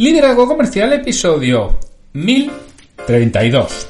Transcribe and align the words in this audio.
Liderazgo 0.00 0.46
Comercial, 0.46 0.94
episodio 0.94 1.78
1032. 2.14 3.88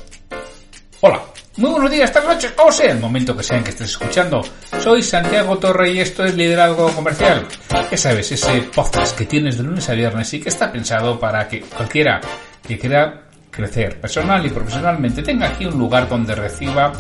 Hola, 1.03 1.23
muy 1.57 1.71
buenos 1.71 1.89
días, 1.89 2.11
esta 2.11 2.25
noche, 2.25 2.49
o 2.67 2.73
sea, 2.73 2.91
el 2.91 2.99
momento 2.99 3.37
que 3.37 3.45
sea 3.45 3.59
en 3.59 3.63
que 3.63 3.71
estés 3.71 3.91
escuchando. 3.91 4.43
Soy 4.81 5.05
Santiago 5.05 5.57
Torre 5.59 5.93
y 5.93 6.01
esto 6.01 6.25
es 6.25 6.35
Liderazgo 6.35 6.91
Comercial. 6.91 7.47
Ya 7.89 7.97
sabes, 7.97 8.33
ese 8.33 8.61
podcast 8.75 9.17
que 9.17 9.27
tienes 9.27 9.57
de 9.57 9.63
lunes 9.63 9.89
a 9.89 9.95
viernes 9.95 10.35
y 10.35 10.41
que 10.41 10.49
está 10.49 10.73
pensado 10.73 11.21
para 11.21 11.47
que 11.47 11.61
cualquiera 11.61 12.21
que 12.67 12.77
quiera 12.77 13.29
crecer 13.49 14.01
personal 14.01 14.45
y 14.45 14.51
profesionalmente 14.51 15.23
tenga 15.23 15.51
aquí 15.51 15.65
un 15.65 15.79
lugar 15.79 16.09
donde 16.09 16.35
reciba 16.35 16.93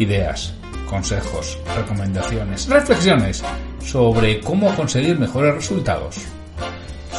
ideas, 0.00 0.54
consejos, 0.90 1.56
recomendaciones, 1.76 2.66
reflexiones 2.68 3.44
sobre 3.80 4.40
cómo 4.40 4.74
conseguir 4.74 5.16
mejores 5.20 5.54
resultados 5.54 6.16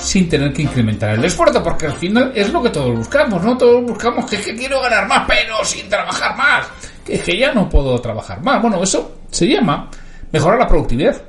sin 0.02 0.30
tener 0.30 0.54
que 0.54 0.64
incrementar 0.64 1.16
el 1.16 1.26
esfuerzo, 1.26 1.64
porque 1.64 1.88
al 1.88 1.94
final 1.94 2.32
es 2.36 2.52
lo 2.52 2.62
que 2.62 2.70
todos 2.70 2.96
buscamos, 2.96 3.44
¿no? 3.44 3.58
Todos 3.58 3.84
buscamos 3.84 4.30
que, 4.30 4.38
quiero 4.56 4.82
ganar 4.82 5.08
más, 5.08 5.26
pero 5.28 5.64
sin 5.64 5.90
trabajar 5.90 6.36
más, 6.36 6.68
que 7.06 7.16
es 7.16 7.24
que 7.24 7.38
ya 7.38 7.54
no 7.54 7.70
puedo 7.70 8.00
trabajar 8.00 8.42
más. 8.42 8.62
Bueno, 8.62 8.82
eso 8.82 9.20
se 9.30 9.48
llama 9.48 9.90
mejorar 10.32 10.60
la 10.60 10.68
productividad. 10.68 11.22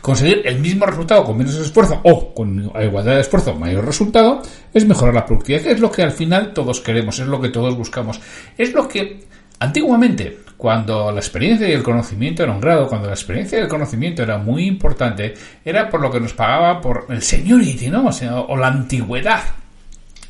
Conseguir 0.00 0.42
el 0.44 0.60
mismo 0.60 0.86
resultado 0.86 1.24
con 1.24 1.36
menos 1.36 1.56
esfuerzo 1.56 2.00
o 2.04 2.32
con 2.32 2.70
igualdad 2.80 3.14
de 3.14 3.22
esfuerzo, 3.22 3.54
mayor 3.54 3.84
resultado, 3.84 4.40
es 4.72 4.86
mejorar 4.86 5.14
la 5.14 5.26
productividad, 5.26 5.66
es 5.66 5.80
lo 5.80 5.90
que 5.90 6.02
al 6.02 6.12
final 6.12 6.52
todos 6.52 6.80
queremos, 6.80 7.18
es 7.18 7.26
lo 7.26 7.40
que 7.40 7.48
todos 7.48 7.76
buscamos. 7.76 8.20
Es 8.56 8.72
lo 8.72 8.86
que 8.86 9.26
antiguamente 9.58 10.46
cuando 10.56 11.12
la 11.12 11.20
experiencia 11.20 11.68
y 11.68 11.72
el 11.72 11.82
conocimiento 11.82 12.42
era 12.42 12.52
un 12.52 12.60
grado, 12.60 12.88
cuando 12.88 13.08
la 13.08 13.14
experiencia 13.14 13.58
y 13.58 13.62
el 13.62 13.68
conocimiento 13.68 14.22
era 14.22 14.38
muy 14.38 14.66
importante, 14.66 15.34
era 15.64 15.88
por 15.90 16.00
lo 16.00 16.10
que 16.10 16.20
nos 16.20 16.32
pagaba 16.32 16.80
por 16.80 17.06
el 17.10 17.22
seniority, 17.22 17.88
¿no? 17.88 18.08
O, 18.48 18.56
la 18.56 18.68
antigüedad. 18.68 19.42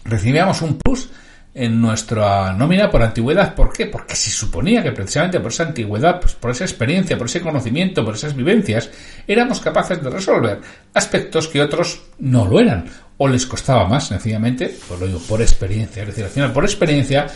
Recibíamos 0.04 0.62
un 0.62 0.78
plus 0.78 1.10
en 1.54 1.80
nuestra 1.80 2.52
nómina 2.52 2.90
por 2.90 3.02
antigüedad. 3.02 3.54
¿Por 3.54 3.72
qué? 3.72 3.86
Porque 3.86 4.16
se 4.16 4.30
suponía 4.30 4.82
que 4.82 4.92
precisamente 4.92 5.40
por 5.40 5.52
esa 5.52 5.62
antigüedad, 5.62 6.20
pues 6.20 6.34
por 6.34 6.50
esa 6.50 6.64
experiencia, 6.64 7.16
por 7.16 7.28
ese 7.28 7.40
conocimiento, 7.40 8.04
por 8.04 8.14
esas 8.14 8.36
vivencias, 8.36 8.90
éramos 9.26 9.60
capaces 9.60 10.02
de 10.02 10.10
resolver 10.10 10.60
aspectos 10.92 11.48
que 11.48 11.62
otros 11.62 12.02
no 12.18 12.46
lo 12.46 12.60
eran. 12.60 12.84
O 13.18 13.28
les 13.28 13.46
costaba 13.46 13.88
más, 13.88 14.08
sencillamente, 14.08 14.76
pues 14.86 15.00
lo 15.00 15.06
digo, 15.06 15.20
por 15.20 15.40
experiencia. 15.40 16.02
Es 16.02 16.08
decir, 16.08 16.24
al 16.24 16.30
final, 16.30 16.52
por 16.52 16.64
experiencia, 16.64 17.26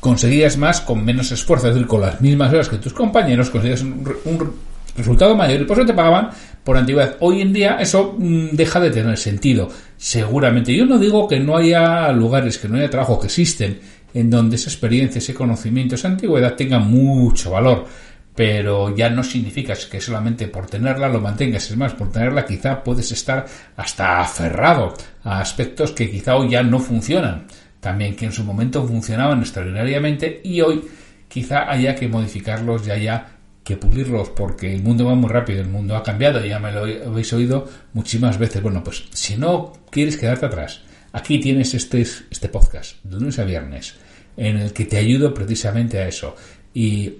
conseguías 0.00 0.56
más 0.56 0.80
con 0.80 1.04
menos 1.04 1.30
esfuerzo, 1.30 1.68
es 1.68 1.74
decir, 1.74 1.86
con 1.86 2.00
las 2.00 2.20
mismas 2.20 2.52
horas 2.52 2.68
que 2.68 2.78
tus 2.78 2.92
compañeros, 2.92 3.50
conseguías 3.50 3.82
un, 3.82 4.70
resultado 4.96 5.36
mayor 5.36 5.60
y 5.60 5.64
por 5.64 5.78
eso 5.78 5.86
te 5.86 5.94
pagaban 5.94 6.30
por 6.64 6.76
antigüedad. 6.76 7.16
Hoy 7.20 7.40
en 7.42 7.52
día 7.52 7.76
eso 7.80 8.16
mm, 8.18 8.48
deja 8.52 8.80
de 8.80 8.90
tener 8.90 9.16
sentido. 9.16 9.68
Seguramente, 9.96 10.74
yo 10.74 10.84
no 10.84 10.98
digo 10.98 11.28
que 11.28 11.38
no 11.38 11.56
haya 11.56 12.10
lugares, 12.12 12.58
que 12.58 12.68
no 12.68 12.76
haya 12.76 12.90
trabajo, 12.90 13.20
que 13.20 13.26
existen, 13.26 13.78
en 14.12 14.30
donde 14.30 14.56
esa 14.56 14.68
experiencia, 14.68 15.18
ese 15.18 15.32
conocimiento, 15.32 15.94
esa 15.94 16.08
antigüedad 16.08 16.54
tenga 16.54 16.80
mucho 16.80 17.52
valor. 17.52 17.86
Pero 18.34 18.94
ya 18.94 19.10
no 19.10 19.22
significa 19.22 19.74
que 19.90 20.00
solamente 20.00 20.48
por 20.48 20.66
tenerla 20.66 21.08
lo 21.08 21.20
mantengas. 21.20 21.70
Es 21.70 21.76
más, 21.76 21.94
por 21.94 22.10
tenerla 22.10 22.44
quizá 22.44 22.82
puedes 22.82 23.12
estar 23.12 23.46
hasta 23.76 24.20
aferrado 24.20 24.94
a 25.24 25.40
aspectos 25.40 25.92
que 25.92 26.10
quizá 26.10 26.36
hoy 26.36 26.50
ya 26.50 26.62
no 26.62 26.78
funcionan 26.78 27.46
también 27.80 28.14
que 28.14 28.26
en 28.26 28.32
su 28.32 28.44
momento 28.44 28.86
funcionaban 28.86 29.40
extraordinariamente 29.40 30.40
y 30.44 30.60
hoy 30.60 30.82
quizá 31.28 31.70
haya 31.70 31.94
que 31.94 32.08
modificarlos 32.08 32.86
y 32.86 32.90
haya 32.90 33.26
que 33.64 33.76
pulirlos 33.76 34.30
porque 34.30 34.74
el 34.74 34.82
mundo 34.82 35.04
va 35.04 35.14
muy 35.14 35.30
rápido, 35.30 35.60
el 35.60 35.68
mundo 35.68 35.96
ha 35.96 36.02
cambiado, 36.02 36.44
ya 36.44 36.58
me 36.58 36.72
lo 36.72 36.82
habéis 36.82 37.32
oído 37.32 37.68
muchísimas 37.92 38.38
veces. 38.38 38.62
Bueno, 38.62 38.82
pues 38.82 39.04
si 39.12 39.36
no 39.36 39.72
quieres 39.90 40.16
quedarte 40.16 40.46
atrás, 40.46 40.82
aquí 41.12 41.38
tienes 41.38 41.74
este, 41.74 42.00
este 42.02 42.48
podcast 42.48 43.02
de 43.04 43.16
lunes 43.16 43.38
a 43.38 43.44
viernes 43.44 43.94
en 44.36 44.56
el 44.56 44.72
que 44.72 44.86
te 44.86 44.96
ayudo 44.96 45.32
precisamente 45.32 45.98
a 45.98 46.08
eso. 46.08 46.34
Y 46.74 47.12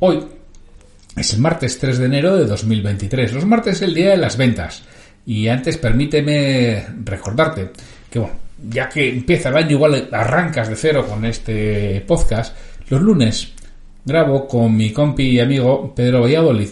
hoy 0.00 0.20
es 1.16 1.34
el 1.34 1.40
martes 1.40 1.78
3 1.78 1.98
de 1.98 2.06
enero 2.06 2.36
de 2.36 2.46
2023. 2.46 3.32
Los 3.32 3.46
martes 3.46 3.76
es 3.76 3.82
el 3.82 3.94
día 3.94 4.10
de 4.10 4.16
las 4.16 4.36
ventas. 4.36 4.82
Y 5.24 5.48
antes 5.48 5.78
permíteme 5.78 6.86
recordarte 7.04 7.70
que, 8.10 8.18
bueno, 8.18 8.34
ya 8.68 8.88
que 8.88 9.08
empieza 9.08 9.48
el 9.48 9.56
año, 9.56 9.72
igual 9.72 10.08
arrancas 10.12 10.68
de 10.68 10.76
cero 10.76 11.06
con 11.08 11.24
este 11.24 12.02
podcast. 12.06 12.56
Los 12.88 13.00
lunes 13.00 13.52
grabo 14.04 14.46
con 14.46 14.76
mi 14.76 14.92
compi 14.92 15.30
y 15.30 15.40
amigo 15.40 15.94
Pedro 15.94 16.22
Valladolid 16.22 16.68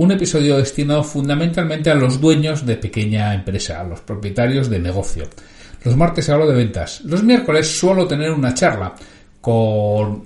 un 0.00 0.10
episodio 0.12 0.56
destinado 0.56 1.04
fundamentalmente 1.04 1.90
a 1.90 1.94
los 1.94 2.22
dueños 2.22 2.64
de 2.64 2.76
pequeña 2.76 3.34
empresa, 3.34 3.82
a 3.82 3.84
los 3.84 4.00
propietarios 4.00 4.70
de 4.70 4.78
negocio. 4.78 5.28
Los 5.84 5.94
martes 5.94 6.30
hablo 6.30 6.46
de 6.46 6.56
ventas. 6.56 7.02
Los 7.02 7.22
miércoles 7.22 7.78
suelo 7.78 8.06
tener 8.06 8.30
una 8.30 8.54
charla 8.54 8.94
con 9.42 10.24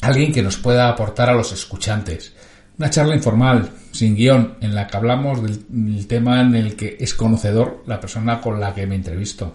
alguien 0.00 0.32
que 0.32 0.40
nos 0.42 0.56
pueda 0.56 0.88
aportar 0.88 1.28
a 1.28 1.34
los 1.34 1.52
escuchantes. 1.52 2.32
Una 2.78 2.90
charla 2.90 3.14
informal, 3.14 3.68
sin 3.92 4.16
guion, 4.16 4.54
en 4.60 4.74
la 4.74 4.86
que 4.86 4.96
hablamos 4.96 5.42
del, 5.42 6.06
tema 6.06 6.40
en 6.40 6.54
el 6.54 6.74
que 6.74 6.96
es 6.98 7.14
conocedor 7.14 7.84
la 7.86 8.00
persona 8.00 8.40
con 8.40 8.58
la 8.58 8.74
que 8.74 8.86
me 8.86 8.94
entrevisto, 8.94 9.54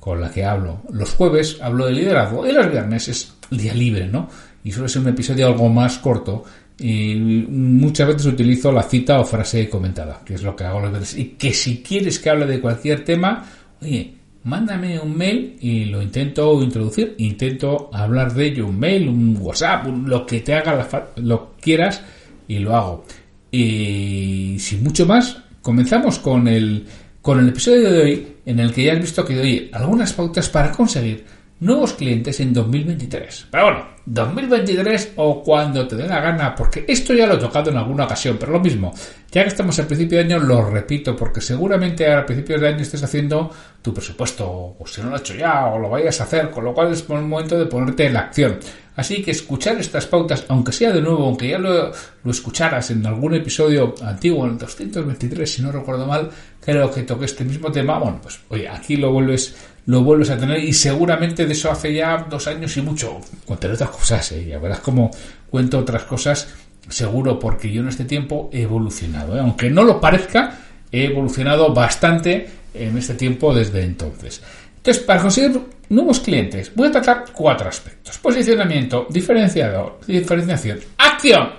con 0.00 0.20
la 0.20 0.30
que 0.30 0.44
hablo. 0.44 0.82
Los 0.90 1.12
jueves 1.12 1.58
hablo 1.60 1.86
de 1.86 1.92
liderazgo 1.92 2.46
y 2.46 2.52
los 2.52 2.70
viernes 2.70 3.08
es 3.08 3.34
día 3.50 3.74
libre, 3.74 4.06
¿no? 4.06 4.28
Y 4.64 4.72
suele 4.72 4.88
ser 4.88 5.02
un 5.02 5.08
episodio 5.08 5.46
algo 5.46 5.68
más 5.68 5.98
corto 5.98 6.44
y 6.78 7.14
muchas 7.14 8.08
veces 8.08 8.26
utilizo 8.26 8.72
la 8.72 8.82
cita 8.82 9.20
o 9.20 9.24
frase 9.24 9.68
comentada, 9.68 10.22
que 10.24 10.34
es 10.34 10.42
lo 10.42 10.56
que 10.56 10.64
hago 10.64 10.80
los 10.80 10.90
viernes. 10.90 11.16
Y 11.16 11.24
que 11.30 11.52
si 11.52 11.82
quieres 11.82 12.18
que 12.18 12.30
hable 12.30 12.46
de 12.46 12.60
cualquier 12.60 13.04
tema, 13.04 13.44
oye, 13.82 14.14
mándame 14.44 14.98
un 14.98 15.16
mail 15.16 15.56
y 15.60 15.84
lo 15.86 16.00
intento 16.00 16.62
introducir, 16.62 17.14
intento 17.18 17.90
hablar 17.92 18.32
de 18.32 18.46
ello, 18.46 18.66
un 18.66 18.78
mail, 18.78 19.08
un 19.08 19.36
WhatsApp, 19.40 19.86
lo 20.06 20.24
que 20.24 20.40
te 20.40 20.54
haga 20.54 20.74
la 20.74 21.08
lo 21.16 21.56
quieras 21.60 22.02
y 22.48 22.58
lo 22.58 22.76
hago. 22.76 23.04
Y 23.50 24.56
sin 24.58 24.82
mucho 24.82 25.06
más, 25.06 25.38
comenzamos 25.62 26.18
con 26.18 26.48
el, 26.48 26.86
con 27.22 27.40
el 27.40 27.48
episodio 27.48 27.90
de 27.90 28.02
hoy 28.02 28.28
en 28.46 28.60
el 28.60 28.72
que 28.72 28.84
ya 28.84 28.92
has 28.92 29.00
visto 29.00 29.24
que 29.24 29.34
doy 29.34 29.70
algunas 29.72 30.12
pautas 30.12 30.48
para 30.48 30.72
conseguir 30.72 31.24
nuevos 31.60 31.94
clientes 31.94 32.38
en 32.40 32.52
2023. 32.52 33.48
Pero 33.50 33.64
bueno, 33.64 33.86
2023 34.06 35.14
o 35.16 35.42
cuando 35.42 35.86
te 35.88 35.96
dé 35.96 36.06
la 36.06 36.20
gana, 36.20 36.54
porque 36.54 36.84
esto 36.86 37.12
ya 37.12 37.26
lo 37.26 37.34
he 37.34 37.38
tocado 37.38 37.70
en 37.70 37.76
alguna 37.76 38.04
ocasión, 38.04 38.36
pero 38.38 38.52
lo 38.52 38.60
mismo, 38.60 38.94
ya 39.32 39.42
que 39.42 39.48
estamos 39.48 39.78
al 39.78 39.86
principio 39.86 40.18
de 40.18 40.24
año, 40.24 40.38
lo 40.38 40.70
repito, 40.70 41.16
porque 41.16 41.40
seguramente 41.40 42.12
a 42.12 42.24
principios 42.24 42.60
de 42.60 42.68
año 42.68 42.82
estés 42.82 43.02
haciendo 43.02 43.50
tu 43.82 43.92
presupuesto, 43.92 44.76
o 44.78 44.86
si 44.86 45.00
no 45.00 45.10
lo 45.10 45.16
has 45.16 45.22
hecho 45.22 45.34
ya, 45.34 45.66
o 45.66 45.78
lo 45.78 45.90
vayas 45.90 46.20
a 46.20 46.24
hacer, 46.24 46.50
con 46.50 46.64
lo 46.64 46.72
cual 46.72 46.92
es 46.92 47.04
el 47.08 47.22
momento 47.22 47.58
de 47.58 47.66
ponerte 47.66 48.06
en 48.06 48.14
la 48.14 48.20
acción. 48.20 48.58
Así 48.94 49.22
que 49.22 49.30
escuchar 49.30 49.78
estas 49.78 50.06
pautas, 50.06 50.46
aunque 50.48 50.72
sea 50.72 50.90
de 50.90 51.02
nuevo, 51.02 51.24
aunque 51.26 51.48
ya 51.48 51.58
lo, 51.58 51.92
lo 52.24 52.30
escucharas 52.30 52.90
en 52.90 53.04
algún 53.04 53.34
episodio 53.34 53.94
antiguo, 54.02 54.46
en 54.46 54.52
el 54.52 54.58
223, 54.58 55.50
si 55.50 55.62
no 55.62 55.70
recuerdo 55.70 56.06
mal, 56.06 56.30
creo 56.66 56.90
que 56.90 57.04
toqué 57.04 57.24
este 57.26 57.44
mismo 57.44 57.70
tema, 57.70 57.98
bueno, 57.98 58.18
pues 58.20 58.40
oye, 58.48 58.68
aquí 58.68 58.96
lo 58.96 59.12
vuelves 59.12 59.54
lo 59.86 60.02
vuelves 60.02 60.30
a 60.30 60.36
tener 60.36 60.58
y 60.64 60.72
seguramente 60.72 61.46
de 61.46 61.52
eso 61.52 61.70
hace 61.70 61.94
ya 61.94 62.26
dos 62.28 62.48
años 62.48 62.76
y 62.76 62.82
mucho. 62.82 63.20
Contaré 63.46 63.74
otras 63.74 63.90
cosas, 63.90 64.32
¿eh? 64.32 64.44
ya 64.44 64.58
verás 64.58 64.80
cómo 64.80 65.12
cuento 65.48 65.78
otras 65.78 66.02
cosas, 66.02 66.48
seguro, 66.88 67.38
porque 67.38 67.70
yo 67.70 67.82
en 67.82 67.88
este 67.88 68.04
tiempo 68.04 68.50
he 68.52 68.62
evolucionado. 68.62 69.36
¿eh? 69.36 69.40
Aunque 69.40 69.70
no 69.70 69.84
lo 69.84 70.00
parezca, 70.00 70.58
he 70.90 71.04
evolucionado 71.04 71.72
bastante 71.72 72.48
en 72.74 72.98
este 72.98 73.14
tiempo 73.14 73.54
desde 73.54 73.84
entonces. 73.84 74.42
Entonces, 74.76 75.04
para 75.04 75.22
conseguir 75.22 75.60
nuevos 75.88 76.18
clientes, 76.18 76.72
voy 76.74 76.88
a 76.88 76.90
tratar 76.90 77.26
cuatro 77.32 77.68
aspectos. 77.68 78.18
Posicionamiento, 78.18 79.06
diferenciador, 79.08 80.00
diferenciación, 80.04 80.80
acción 80.98 81.50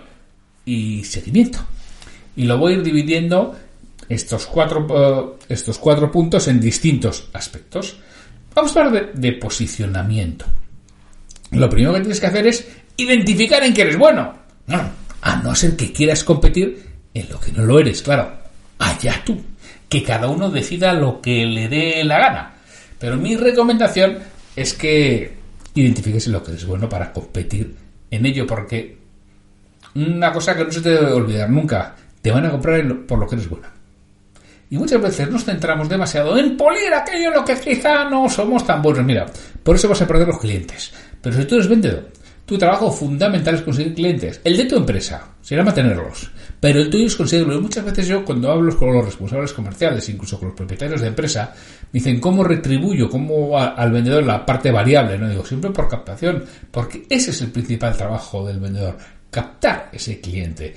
y 0.65 1.01
seguimiento. 1.05 1.59
Y 2.35 2.43
lo 2.43 2.57
voy 2.57 2.73
a 2.73 2.75
ir 2.75 2.83
dividiendo 2.83 3.55
estos 4.09 4.45
cuatro, 4.45 5.37
eh, 5.39 5.45
estos 5.49 5.77
cuatro 5.77 6.11
puntos 6.11 6.47
en 6.47 6.59
distintos 6.59 7.29
aspectos. 7.33 7.97
Vamos 8.53 8.75
a 8.75 8.85
hablar 8.85 9.13
de, 9.13 9.33
posicionamiento. 9.33 10.45
Lo 11.51 11.69
primero 11.69 11.93
que 11.93 12.01
tienes 12.01 12.19
que 12.19 12.27
hacer 12.27 12.47
es 12.47 12.67
identificar 12.97 13.63
en 13.63 13.73
qué 13.73 13.83
eres 13.83 13.97
bueno. 13.97 14.33
No, 14.65 14.81
a 15.21 15.35
no 15.37 15.55
ser 15.55 15.75
que 15.75 15.91
quieras 15.91 16.23
competir 16.23 16.85
en 17.13 17.29
lo 17.29 17.39
que 17.39 17.51
no 17.51 17.63
lo 17.65 17.79
eres, 17.79 18.01
claro. 18.01 18.31
Allá 18.79 19.21
tú. 19.25 19.39
Que 19.87 20.03
cada 20.03 20.27
uno 20.27 20.49
decida 20.49 20.93
lo 20.93 21.21
que 21.21 21.45
le 21.45 21.69
dé 21.69 22.03
la 22.03 22.19
gana. 22.19 22.53
Pero 22.99 23.15
mi 23.15 23.37
recomendación 23.37 24.17
es 24.55 24.73
que 24.73 25.37
identifiques 25.75 26.25
en 26.27 26.33
lo 26.33 26.43
que 26.43 26.51
eres 26.51 26.65
bueno 26.65 26.89
para 26.89 27.13
competir 27.13 27.75
en 28.09 28.25
ello, 28.25 28.47
porque 28.47 28.97
una 29.95 30.31
cosa 30.33 30.55
que 30.55 30.65
no 30.65 30.71
se 30.71 30.81
te 30.81 30.89
debe 30.89 31.11
olvidar 31.11 31.49
nunca, 31.49 31.95
te 32.21 32.31
van 32.31 32.45
a 32.45 32.51
comprar 32.51 32.83
por 33.05 33.19
lo 33.19 33.27
que 33.27 33.35
eres 33.35 33.49
bueno. 33.49 33.76
Y 34.69 34.77
muchas 34.77 35.01
veces 35.01 35.29
nos 35.29 35.45
centramos 35.45 35.87
demasiado 35.87 36.37
en 36.37 36.57
polir 36.57 36.93
aquello 36.93 37.29
en 37.29 37.35
lo 37.35 37.45
que 37.45 37.59
quizá 37.59 38.09
no 38.09 38.29
somos 38.29 38.65
tan 38.65 38.81
buenos. 38.81 39.05
Mira, 39.05 39.25
por 39.63 39.75
eso 39.75 39.87
vas 39.87 40.01
a 40.01 40.07
perder 40.07 40.27
los 40.27 40.39
clientes. 40.39 40.91
Pero 41.21 41.35
si 41.35 41.45
tú 41.45 41.55
eres 41.55 41.69
vendedor, 41.69 42.11
tu 42.47 42.57
trabajo 42.57 42.89
fundamental 42.89 43.55
es 43.55 43.61
conseguir 43.61 43.93
clientes. 43.93 44.39
El 44.43 44.55
de 44.55 44.65
tu 44.65 44.77
empresa 44.77 45.35
será 45.41 45.63
mantenerlos. 45.63 46.31
pero 46.59 46.79
el 46.79 46.89
tuyo 46.89 47.05
es 47.05 47.15
conseguirlo. 47.15 47.59
Muchas 47.61 47.85
veces 47.85 48.07
yo, 48.07 48.23
cuando 48.25 48.51
hablo 48.51 48.75
con 48.77 48.93
los 48.93 49.05
responsables 49.05 49.53
comerciales, 49.53 50.07
incluso 50.09 50.39
con 50.39 50.49
los 50.49 50.57
propietarios 50.57 51.01
de 51.01 51.07
empresa, 51.07 51.53
me 51.91 51.99
dicen, 51.99 52.19
¿cómo 52.19 52.43
retribuyo 52.43 53.09
cómo 53.09 53.57
al 53.59 53.91
vendedor 53.91 54.23
la 54.23 54.45
parte 54.45 54.71
variable? 54.71 55.17
No 55.17 55.29
digo, 55.29 55.45
siempre 55.45 55.71
por 55.71 55.89
captación, 55.89 56.43
porque 56.71 57.05
ese 57.09 57.31
es 57.31 57.41
el 57.41 57.51
principal 57.51 57.95
trabajo 57.95 58.45
del 58.47 58.59
vendedor, 58.59 58.97
captar 59.29 59.89
ese 59.91 60.19
cliente. 60.21 60.73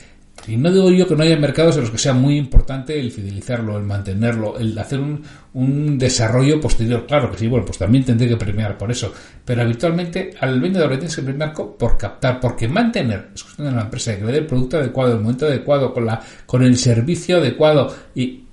Y 0.46 0.56
no 0.56 0.70
digo 0.72 0.90
yo 0.90 1.06
que 1.06 1.14
no 1.14 1.22
haya 1.22 1.36
mercados 1.36 1.76
en 1.76 1.82
los 1.82 1.90
que 1.90 1.98
sea 1.98 2.14
muy 2.14 2.36
importante 2.36 2.98
el 2.98 3.10
fidelizarlo, 3.12 3.76
el 3.76 3.84
mantenerlo, 3.84 4.58
el 4.58 4.76
hacer 4.78 4.98
un, 4.98 5.22
un, 5.54 5.98
desarrollo 5.98 6.60
posterior. 6.60 7.06
Claro 7.06 7.30
que 7.30 7.38
sí, 7.38 7.46
bueno, 7.46 7.66
pues 7.66 7.78
también 7.78 8.04
tendré 8.04 8.28
que 8.28 8.36
premiar 8.36 8.78
por 8.78 8.90
eso. 8.90 9.12
Pero 9.44 9.62
habitualmente 9.62 10.34
al 10.40 10.60
vendedor 10.60 10.90
le 10.90 10.96
tienes 10.96 11.16
que 11.16 11.22
premiar 11.22 11.52
por 11.52 11.96
captar, 11.98 12.40
porque 12.40 12.68
mantener, 12.68 13.30
es 13.34 13.42
cuestión 13.42 13.68
de 13.68 13.74
la 13.74 13.82
empresa, 13.82 14.16
que 14.16 14.24
le 14.24 14.32
dé 14.32 14.38
el 14.38 14.46
producto 14.46 14.78
adecuado, 14.78 15.12
el 15.12 15.20
momento 15.20 15.46
adecuado, 15.46 15.92
con, 15.92 16.06
la, 16.06 16.20
con 16.46 16.62
el 16.62 16.76
servicio 16.76 17.36
adecuado 17.36 17.94
y 18.14 18.44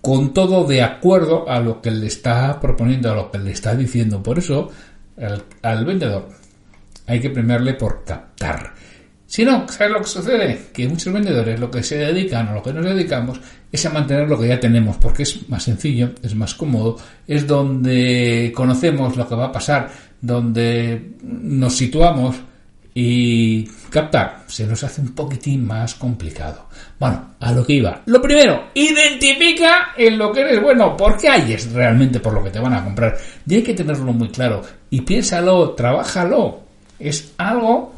con 0.00 0.32
todo 0.32 0.66
de 0.66 0.82
acuerdo 0.82 1.48
a 1.48 1.58
lo 1.58 1.80
que 1.80 1.90
le 1.90 2.06
está 2.06 2.60
proponiendo, 2.60 3.10
a 3.10 3.14
lo 3.14 3.30
que 3.30 3.38
le 3.38 3.52
está 3.52 3.74
diciendo. 3.74 4.22
Por 4.22 4.38
eso, 4.38 4.70
al, 5.16 5.42
al 5.62 5.84
vendedor 5.84 6.28
hay 7.06 7.20
que 7.20 7.30
premiarle 7.30 7.74
por 7.74 8.04
captar 8.04 8.74
si 9.28 9.44
no, 9.44 9.68
¿sabes 9.68 9.92
lo 9.92 9.98
que 10.00 10.06
sucede? 10.06 10.58
Que 10.72 10.88
muchos 10.88 11.12
vendedores 11.12 11.60
lo 11.60 11.70
que 11.70 11.82
se 11.82 11.98
dedican 11.98 12.48
o 12.48 12.54
lo 12.54 12.62
que 12.62 12.72
nos 12.72 12.82
dedicamos 12.82 13.38
es 13.70 13.84
a 13.84 13.90
mantener 13.90 14.26
lo 14.26 14.40
que 14.40 14.48
ya 14.48 14.58
tenemos, 14.58 14.96
porque 14.96 15.24
es 15.24 15.46
más 15.50 15.64
sencillo, 15.64 16.12
es 16.22 16.34
más 16.34 16.54
cómodo, 16.54 16.96
es 17.26 17.46
donde 17.46 18.50
conocemos 18.56 19.18
lo 19.18 19.28
que 19.28 19.34
va 19.34 19.44
a 19.48 19.52
pasar, 19.52 19.90
donde 20.18 21.10
nos 21.22 21.76
situamos 21.76 22.36
y 22.94 23.64
captar 23.90 24.44
se 24.46 24.66
nos 24.66 24.82
hace 24.82 25.02
un 25.02 25.14
poquitín 25.14 25.66
más 25.66 25.94
complicado. 25.96 26.66
Bueno, 26.98 27.34
a 27.38 27.52
lo 27.52 27.66
que 27.66 27.74
iba. 27.74 28.00
Lo 28.06 28.22
primero, 28.22 28.70
identifica 28.72 29.92
en 29.94 30.16
lo 30.16 30.32
que 30.32 30.40
eres 30.40 30.62
bueno, 30.62 30.96
porque 30.96 31.28
ahí 31.28 31.52
es 31.52 31.70
realmente 31.70 32.18
por 32.18 32.32
lo 32.32 32.42
que 32.42 32.50
te 32.50 32.60
van 32.60 32.72
a 32.72 32.82
comprar. 32.82 33.18
Y 33.46 33.56
hay 33.56 33.62
que 33.62 33.74
tenerlo 33.74 34.10
muy 34.14 34.30
claro. 34.30 34.62
Y 34.88 35.02
piénsalo, 35.02 35.72
trabájalo. 35.72 36.60
Es 36.98 37.34
algo 37.36 37.97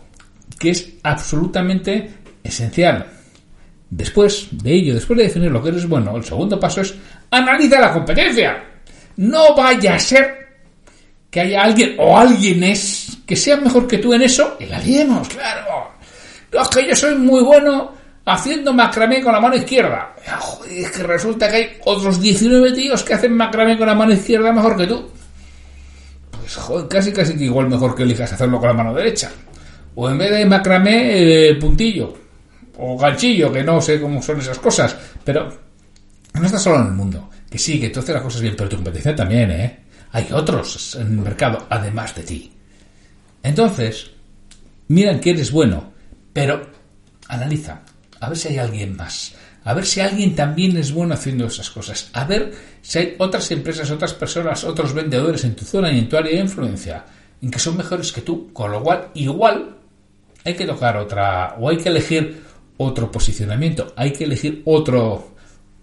que 0.59 0.71
es 0.71 0.95
absolutamente 1.03 2.11
esencial. 2.43 3.07
Después 3.91 4.49
de 4.53 4.73
ello, 4.73 4.95
después 4.95 5.17
de 5.17 5.25
definir 5.25 5.51
lo 5.51 5.63
que 5.63 5.71
eres 5.71 5.89
bueno, 5.89 6.17
el 6.17 6.25
segundo 6.25 6.59
paso 6.61 6.81
es 6.81 6.95
analiza 7.31 7.81
la 7.81 7.93
competencia. 7.93 8.65
No 9.17 9.55
vaya 9.55 9.97
a 9.97 9.99
ser 9.99 10.41
que 11.31 11.41
haya 11.41 11.63
alguien 11.63 11.97
o 11.99 12.17
alguien 12.17 12.63
es 12.65 13.19
que 13.27 13.37
sea 13.37 13.57
mejor 13.57 13.87
que 13.87 13.99
tú 13.99 14.13
en 14.13 14.23
eso 14.23 14.57
y 14.59 14.67
la 14.67 14.79
liemos, 14.79 15.29
claro. 15.29 15.91
No, 16.53 16.63
es 16.63 16.69
que 16.69 16.89
yo 16.89 16.97
soy 16.97 17.15
muy 17.17 17.43
bueno 17.43 17.93
haciendo 18.25 18.73
macramé 18.73 19.23
con 19.23 19.33
la 19.33 19.41
mano 19.41 19.57
izquierda. 19.57 20.15
es 20.69 20.91
que 20.91 21.03
resulta 21.03 21.49
que 21.49 21.57
hay 21.57 21.71
otros 21.85 22.21
19 22.21 22.73
tíos 22.73 23.03
que 23.03 23.15
hacen 23.15 23.37
macramé 23.37 23.77
con 23.79 23.87
la 23.87 23.95
mano 23.95 24.13
izquierda 24.13 24.53
mejor 24.53 24.77
que 24.77 24.87
tú. 24.87 25.11
Pues 26.31 26.57
joder, 26.57 26.89
casi 26.89 27.13
casi 27.13 27.37
que 27.37 27.45
igual 27.45 27.69
mejor 27.69 27.95
que 27.95 28.03
elijas 28.03 28.33
hacerlo 28.33 28.59
con 28.59 28.69
la 28.69 28.75
mano 28.75 28.95
derecha. 28.95 29.31
O 30.01 30.09
en 30.09 30.17
vez 30.17 30.31
de 30.31 30.47
macramé, 30.47 31.51
eh, 31.51 31.55
puntillo. 31.57 32.15
O 32.79 32.97
ganchillo, 32.97 33.53
que 33.53 33.63
no 33.63 33.83
sé 33.83 34.01
cómo 34.01 34.23
son 34.23 34.41
esas 34.41 34.59
cosas. 34.59 34.97
Pero 35.23 35.53
no 36.33 36.47
estás 36.47 36.63
solo 36.63 36.81
en 36.81 36.87
el 36.87 36.93
mundo. 36.93 37.29
Que 37.51 37.59
sí, 37.59 37.79
que 37.79 37.91
tú 37.91 38.01
haces 38.01 38.15
las 38.15 38.23
cosas 38.23 38.41
bien, 38.41 38.55
pero 38.57 38.71
tu 38.71 38.77
competencia 38.77 39.15
también, 39.15 39.51
¿eh? 39.51 39.79
Hay 40.13 40.29
otros 40.33 40.95
en 40.95 41.09
el 41.09 41.19
mercado, 41.19 41.67
además 41.69 42.15
de 42.15 42.23
ti. 42.23 42.51
Entonces, 43.43 44.13
miran 44.89 45.21
que 45.21 45.33
eres 45.33 45.53
bueno, 45.53 45.93
pero 46.33 46.67
analiza. 47.29 47.83
A 48.21 48.31
ver 48.31 48.39
si 48.39 48.49
hay 48.49 48.57
alguien 48.57 48.97
más. 48.97 49.35
A 49.65 49.75
ver 49.75 49.85
si 49.85 50.01
alguien 50.01 50.35
también 50.35 50.79
es 50.79 50.93
bueno 50.93 51.13
haciendo 51.13 51.45
esas 51.45 51.69
cosas. 51.69 52.09
A 52.15 52.25
ver 52.25 52.55
si 52.81 53.01
hay 53.01 53.17
otras 53.19 53.51
empresas, 53.51 53.91
otras 53.91 54.15
personas, 54.15 54.65
otros 54.65 54.95
vendedores 54.95 55.45
en 55.45 55.55
tu 55.55 55.67
zona 55.67 55.93
y 55.93 55.99
en 55.99 56.09
tu 56.09 56.17
área 56.17 56.33
de 56.33 56.41
influencia 56.41 57.05
en 57.43 57.51
que 57.51 57.59
son 57.59 57.77
mejores 57.77 58.11
que 58.13 58.23
tú. 58.23 58.51
Con 58.55 58.73
lo 58.73 58.83
cual, 58.83 59.11
igual 59.13 59.80
hay 60.45 60.55
que 60.55 60.67
tocar 60.67 60.97
otra, 60.97 61.57
o 61.59 61.69
hay 61.69 61.77
que 61.77 61.89
elegir 61.89 62.43
otro 62.79 63.11
posicionamiento, 63.11 63.93
hay 63.97 64.13
que 64.13 64.25
elegir 64.25 64.63
otro, 64.65 65.35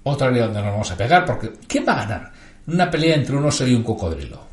otra 0.03 0.27
área 0.27 0.45
donde 0.45 0.61
nos 0.61 0.71
vamos 0.71 0.91
a 0.91 0.97
pegar, 0.97 1.25
porque 1.25 1.51
¿quién 1.67 1.85
va 1.87 1.93
a 1.93 2.05
ganar? 2.05 2.31
Una 2.67 2.89
pelea 2.89 3.15
entre 3.15 3.35
un 3.35 3.45
oso 3.45 3.65
y 3.67 3.75
un 3.75 3.83
cocodrilo. 3.83 4.47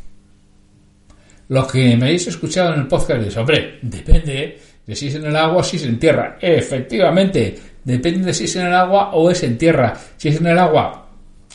Los 1.49 1.71
que 1.71 1.97
me 1.97 2.07
habéis 2.07 2.27
escuchado 2.27 2.73
en 2.73 2.81
el 2.81 2.87
podcast 2.87 3.23
dicen, 3.23 3.41
hombre, 3.41 3.79
depende 3.83 4.59
de 4.87 4.97
si 4.97 5.09
es 5.09 5.15
en 5.15 5.27
el 5.27 5.37
agua 5.37 5.59
o 5.59 5.65
si 5.65 5.77
es 5.77 5.85
en 5.85 5.99
tierra. 5.99 6.39
Efectivamente, 6.41 7.59
depende 7.85 8.27
de 8.27 8.35
si 8.35 8.45
es 8.45 8.57
en 8.57 8.67
el 8.67 8.75
agua 8.75 9.11
o 9.13 9.31
es 9.31 9.43
en 9.43 9.59
tierra. 9.59 9.95
Si 10.17 10.29
es 10.29 10.41
en 10.41 10.47
el 10.47 10.59
agua, 10.59 11.07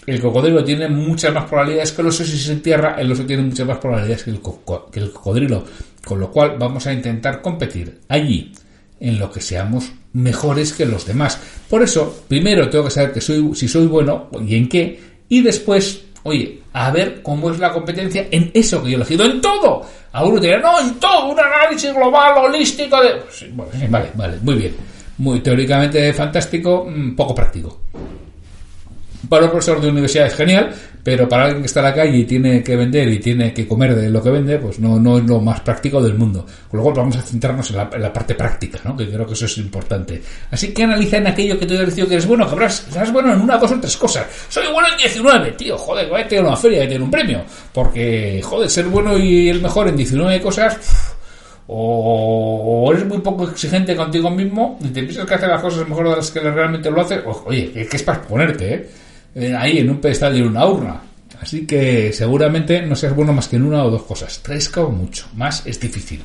el 0.06 0.20
cocodrilo 0.20 0.64
tiene 0.64 0.88
muchas 0.88 1.34
más 1.34 1.46
probabilidades 1.46 1.92
que 1.92 2.02
el 2.02 2.08
oso 2.08 2.24
si 2.24 2.38
se 2.38 2.52
entierra, 2.52 2.96
el 3.00 3.12
oso 3.12 3.26
tiene 3.26 3.44
muchas 3.44 3.68
más 3.68 3.78
probabilidades 3.78 4.24
que 4.24 4.32
el, 4.32 4.42
que 4.92 5.00
el 5.00 5.12
cocodrilo. 5.12 5.64
Con 6.06 6.20
lo 6.20 6.32
cual 6.32 6.56
vamos 6.58 6.88
a 6.88 6.94
intentar 6.94 7.42
competir 7.42 8.02
allí 8.08 8.52
en 9.00 9.20
lo 9.20 9.32
que 9.32 9.42
seamos 9.42 9.92
mejores 10.14 10.74
que 10.74 10.86
los 10.86 11.06
demás. 11.06 11.40
Por 11.70 11.84
eso, 11.84 12.24
primero 12.28 12.70
tengo 12.70 12.86
que 12.86 12.92
saber 12.92 13.14
que 13.14 13.22
soy, 13.22 13.56
si 13.56 13.68
soy 13.68 13.88
bueno 13.88 14.30
y 14.46 14.56
en 14.56 14.68
qué, 14.68 15.00
y 15.30 15.42
después, 15.42 16.04
oye, 16.24 16.62
a 16.74 16.92
ver 16.92 17.22
cómo 17.22 17.52
es 17.52 17.60
la 17.60 17.72
competencia 17.72 18.28
en 18.32 18.52
eso 18.54 18.82
que 18.82 18.90
yo 18.90 18.98
he 18.98 19.02
elegido, 19.02 19.26
en 19.26 19.42
todo. 19.42 19.86
A 20.12 20.26
uno 20.26 20.40
dirá, 20.40 20.60
no, 20.60 20.80
en 20.80 20.96
todo, 20.96 21.32
un 21.32 21.40
análisis 21.40 21.94
global, 21.94 22.34
holístico 22.38 22.98
de... 23.02 23.88
vale, 23.90 24.12
vale, 24.16 24.38
muy 24.42 24.56
bien. 24.56 24.76
Muy 25.20 25.42
teóricamente 25.42 26.14
fantástico, 26.14 26.88
mm, 26.90 27.16
poco 27.16 27.36
práctico 27.36 27.82
para 29.30 29.46
un 29.46 29.52
profesor 29.52 29.80
de 29.80 29.90
universidad 29.90 30.26
es 30.26 30.34
genial, 30.34 30.74
pero 31.04 31.30
para 31.30 31.46
alguien 31.46 31.62
que 31.62 31.68
está 31.68 31.80
en 31.82 31.86
la 31.86 31.94
calle 31.94 32.18
y 32.18 32.26
tiene 32.26 32.64
que 32.64 32.76
vender 32.76 33.08
y 33.08 33.20
tiene 33.20 33.54
que 33.54 33.68
comer 33.68 33.96
de 33.96 34.10
lo 34.10 34.22
que 34.22 34.32
vende, 34.32 34.58
pues 34.58 34.80
no, 34.80 35.18
es 35.18 35.24
lo 35.24 35.40
más 35.40 35.62
práctico 35.62 36.02
del 36.02 36.16
mundo. 36.16 36.46
Con 36.70 36.78
lo 36.78 36.84
cual 36.84 36.96
vamos 36.98 37.16
a 37.16 37.22
centrarnos 37.22 37.70
en 37.70 37.78
la, 37.78 38.14
parte 38.14 38.34
práctica, 38.34 38.80
¿no? 38.84 38.98
que 38.98 39.08
creo 39.08 39.26
que 39.26 39.34
eso 39.34 39.46
es 39.46 39.58
importante. 39.60 40.22
Así 40.52 40.74
que 40.74 40.84
analiza 40.84 41.18
en 41.18 41.28
aquello 41.28 41.60
que 41.60 41.66
te 41.66 41.76
he 41.76 41.86
dicho 41.86 42.08
que 42.08 42.16
eres 42.16 42.26
bueno, 42.26 42.48
que 42.48 42.54
habrás, 42.54 42.88
bueno 43.14 43.34
en 43.34 43.42
una, 43.42 43.58
dos 43.58 43.72
o 43.72 43.80
tres 43.80 43.96
cosas. 43.98 44.26
Soy 44.50 44.66
bueno 44.74 44.90
en 44.90 44.98
19, 44.98 45.52
tío, 45.52 45.78
joder, 45.78 46.10
voy 46.10 46.22
a 46.22 46.28
tener 46.28 46.44
una 46.44 46.58
feria 46.58 46.84
y 46.84 46.88
tener 46.88 47.02
un 47.04 47.12
premio. 47.12 47.44
Porque, 47.72 48.42
joder, 48.44 48.70
ser 48.70 48.86
bueno 48.86 49.18
y 49.18 49.50
el 49.50 49.62
mejor 49.62 49.88
en 49.88 49.96
19 49.96 50.42
cosas... 50.42 51.16
o 51.68 52.90
eres 52.92 53.06
muy 53.06 53.20
poco 53.20 53.48
exigente 53.48 53.96
contigo 53.96 54.32
mismo 54.32 54.80
y 54.82 54.88
te 54.88 55.04
piensas 55.04 55.28
que 55.28 55.36
haces 55.36 55.50
las 55.50 55.62
cosas 55.62 55.88
mejor 55.88 56.10
de 56.10 56.16
las 56.16 56.32
que 56.32 56.40
realmente 56.40 56.90
lo 56.90 57.02
haces, 57.02 57.22
oye, 57.46 57.72
que 57.72 57.96
es 57.96 58.04
para 58.04 58.24
ponerte, 58.24 58.74
¿eh? 58.74 58.90
Eh, 59.36 59.56
ahí 59.56 59.78
en 59.78 59.90
un 59.90 60.00
pedestal 60.00 60.36
y 60.36 60.40
en 60.40 60.48
una 60.48 60.66
urna. 60.68 61.02
Así 61.42 61.66
que 61.66 62.12
seguramente 62.12 62.82
no 62.82 62.96
seas 62.96 63.16
bueno 63.16 63.34
más 63.34 63.48
que 63.48 63.56
en 63.56 63.64
una 63.64 63.84
o 63.84 63.90
dos 63.90 64.04
cosas. 64.04 64.42
Tres 64.44 64.70
como 64.70 64.90
mucho. 64.90 65.28
Más 65.36 65.66
es 65.66 65.80
difícil. 65.80 66.22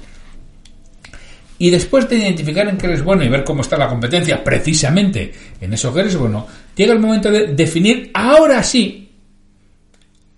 Y 1.59 1.71
después 1.71 2.09
de 2.09 2.19
identificar 2.19 2.69
en 2.69 2.77
qué 2.77 2.87
eres 2.87 3.05
bueno 3.05 3.23
y 3.23 3.29
ver 3.29 3.45
cómo 3.45 3.63
está 3.63 3.77
la 3.77 3.89
competencia 3.89 4.43
precisamente 4.43 5.33
en 5.61 5.73
eso 5.73 5.95
que 5.95 6.01
eres 6.01 6.17
bueno, 6.17 6.47
llega 6.75 6.93
el 6.93 6.99
momento 6.99 7.31
de 7.31 7.55
definir 7.55 8.11
ahora 8.13 8.63
sí 8.63 9.13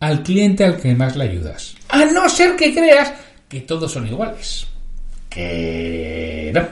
al 0.01 0.23
cliente 0.23 0.65
al 0.65 0.77
que 0.77 0.95
más 0.95 1.17
le 1.17 1.25
ayudas. 1.25 1.75
A 1.89 2.05
no 2.05 2.29
ser 2.29 2.55
que 2.55 2.75
creas 2.75 3.15
que 3.49 3.63
todos 3.63 3.91
son 3.91 4.07
iguales. 4.07 4.67
Que 5.31 6.51
no. 6.55 6.67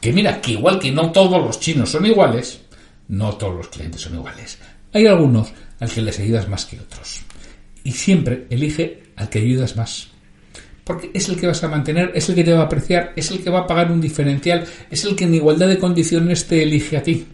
Que 0.00 0.12
mira, 0.12 0.40
que 0.40 0.52
igual 0.52 0.78
que 0.78 0.90
no 0.90 1.12
todos 1.12 1.38
los 1.42 1.60
chinos 1.60 1.90
son 1.90 2.06
iguales, 2.06 2.62
no 3.08 3.34
todos 3.34 3.54
los 3.54 3.68
clientes 3.68 4.00
son 4.00 4.14
iguales. 4.14 4.58
Hay 4.92 5.06
algunos 5.06 5.52
al 5.78 5.90
que 5.90 6.02
les 6.02 6.18
ayudas 6.18 6.48
más 6.48 6.66
que 6.66 6.78
otros. 6.78 7.22
Y 7.84 7.92
siempre 7.92 8.46
elige 8.50 9.02
al 9.16 9.28
que 9.28 9.38
ayudas 9.38 9.76
más. 9.76 10.08
Porque 10.84 11.10
es 11.14 11.28
el 11.28 11.38
que 11.38 11.46
vas 11.46 11.62
a 11.62 11.68
mantener, 11.68 12.10
es 12.14 12.28
el 12.28 12.34
que 12.34 12.44
te 12.44 12.52
va 12.52 12.62
a 12.62 12.64
apreciar, 12.64 13.12
es 13.14 13.30
el 13.30 13.42
que 13.42 13.50
va 13.50 13.60
a 13.60 13.66
pagar 13.66 13.92
un 13.92 14.00
diferencial, 14.00 14.64
es 14.90 15.04
el 15.04 15.14
que 15.14 15.24
en 15.24 15.34
igualdad 15.34 15.68
de 15.68 15.78
condiciones 15.78 16.46
te 16.46 16.62
elige 16.62 16.96
a 16.96 17.02
ti. 17.02 17.26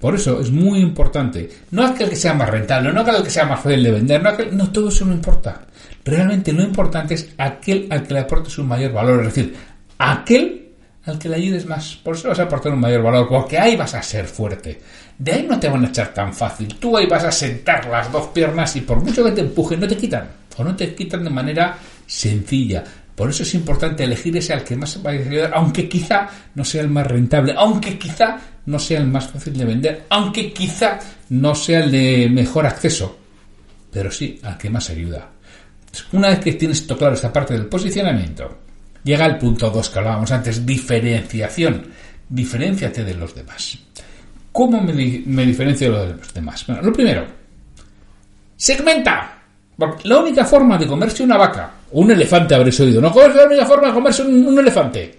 Por 0.00 0.14
eso 0.14 0.40
es 0.40 0.50
muy 0.50 0.80
importante. 0.80 1.48
No 1.70 1.86
aquel 1.86 2.08
que 2.08 2.16
sea 2.16 2.34
más 2.34 2.48
rentable, 2.48 2.92
no 2.92 3.02
aquel 3.02 3.22
que 3.22 3.30
sea 3.30 3.44
más 3.44 3.60
fácil 3.60 3.82
de 3.82 3.90
vender, 3.92 4.22
no, 4.22 4.30
aquel, 4.30 4.56
no 4.56 4.72
todo 4.72 4.88
eso 4.88 5.04
no 5.04 5.12
importa. 5.12 5.66
Realmente 6.04 6.52
lo 6.52 6.62
importante 6.62 7.14
es 7.14 7.28
aquel 7.38 7.86
al 7.90 8.02
que 8.02 8.14
le 8.14 8.20
aportes 8.20 8.58
un 8.58 8.66
mayor 8.66 8.92
valor, 8.92 9.20
es 9.20 9.34
decir, 9.34 9.54
aquel 9.98 10.61
al 11.04 11.18
que 11.18 11.28
le 11.28 11.36
ayudes 11.36 11.66
más. 11.66 11.96
Por 11.96 12.16
eso 12.16 12.28
vas 12.28 12.38
a 12.38 12.44
aportar 12.44 12.72
un 12.72 12.80
mayor 12.80 13.02
valor, 13.02 13.28
porque 13.28 13.58
ahí 13.58 13.76
vas 13.76 13.94
a 13.94 14.02
ser 14.02 14.26
fuerte. 14.26 14.80
De 15.18 15.32
ahí 15.32 15.46
no 15.48 15.58
te 15.58 15.68
van 15.68 15.84
a 15.84 15.88
echar 15.88 16.14
tan 16.14 16.32
fácil. 16.32 16.74
Tú 16.76 16.96
ahí 16.96 17.06
vas 17.06 17.24
a 17.24 17.32
sentar 17.32 17.86
las 17.86 18.10
dos 18.10 18.28
piernas 18.28 18.74
y 18.76 18.82
por 18.82 19.02
mucho 19.02 19.24
que 19.24 19.32
te 19.32 19.40
empujen, 19.40 19.80
no 19.80 19.88
te 19.88 19.96
quitan. 19.96 20.28
O 20.56 20.64
no 20.64 20.76
te 20.76 20.94
quitan 20.94 21.24
de 21.24 21.30
manera 21.30 21.76
sencilla. 22.06 22.84
Por 23.14 23.28
eso 23.28 23.42
es 23.42 23.54
importante 23.54 24.04
elegir 24.04 24.36
ese 24.36 24.52
al 24.52 24.64
que 24.64 24.76
más 24.76 24.98
va 25.04 25.10
a 25.10 25.14
ayudar, 25.14 25.52
aunque 25.54 25.88
quizá 25.88 26.28
no 26.54 26.64
sea 26.64 26.82
el 26.82 26.88
más 26.88 27.06
rentable, 27.06 27.54
aunque 27.56 27.98
quizá 27.98 28.38
no 28.66 28.78
sea 28.78 29.00
el 29.00 29.06
más 29.06 29.26
fácil 29.26 29.56
de 29.56 29.64
vender, 29.64 30.04
aunque 30.08 30.52
quizá 30.52 30.98
no 31.28 31.54
sea 31.54 31.80
el 31.80 31.90
de 31.90 32.28
mejor 32.30 32.66
acceso, 32.66 33.18
pero 33.90 34.10
sí 34.10 34.40
al 34.42 34.56
que 34.56 34.70
más 34.70 34.88
ayuda. 34.88 35.28
Una 36.12 36.30
vez 36.30 36.38
que 36.38 36.52
tienes 36.54 36.80
esto 36.80 36.96
claro, 36.96 37.14
esta 37.14 37.32
parte 37.32 37.52
del 37.52 37.66
posicionamiento, 37.66 38.61
llega 39.04 39.26
el 39.26 39.38
punto 39.38 39.70
2 39.70 39.90
que 39.90 39.98
hablábamos 39.98 40.30
antes, 40.30 40.64
diferenciación. 40.64 41.86
Diferenciate 42.28 43.04
de 43.04 43.14
los 43.14 43.34
demás. 43.34 43.78
¿Cómo 44.52 44.80
me, 44.82 44.92
diferencio 44.92 45.92
de 45.92 46.14
los 46.14 46.34
demás? 46.34 46.64
Bueno, 46.66 46.82
lo 46.82 46.92
primero, 46.92 47.24
segmenta. 48.54 49.38
la 50.04 50.18
única 50.18 50.44
forma 50.44 50.76
de 50.76 50.86
comerse 50.86 51.22
una 51.22 51.38
vaca, 51.38 51.70
un 51.92 52.10
elefante 52.10 52.54
habréis 52.54 52.78
oído, 52.80 53.00
¿no? 53.00 53.10
¿Cuál 53.10 53.30
es 53.30 53.36
la 53.36 53.46
única 53.46 53.64
forma 53.64 53.88
de 53.88 53.94
comerse 53.94 54.22
un, 54.22 54.58
elefante? 54.58 55.18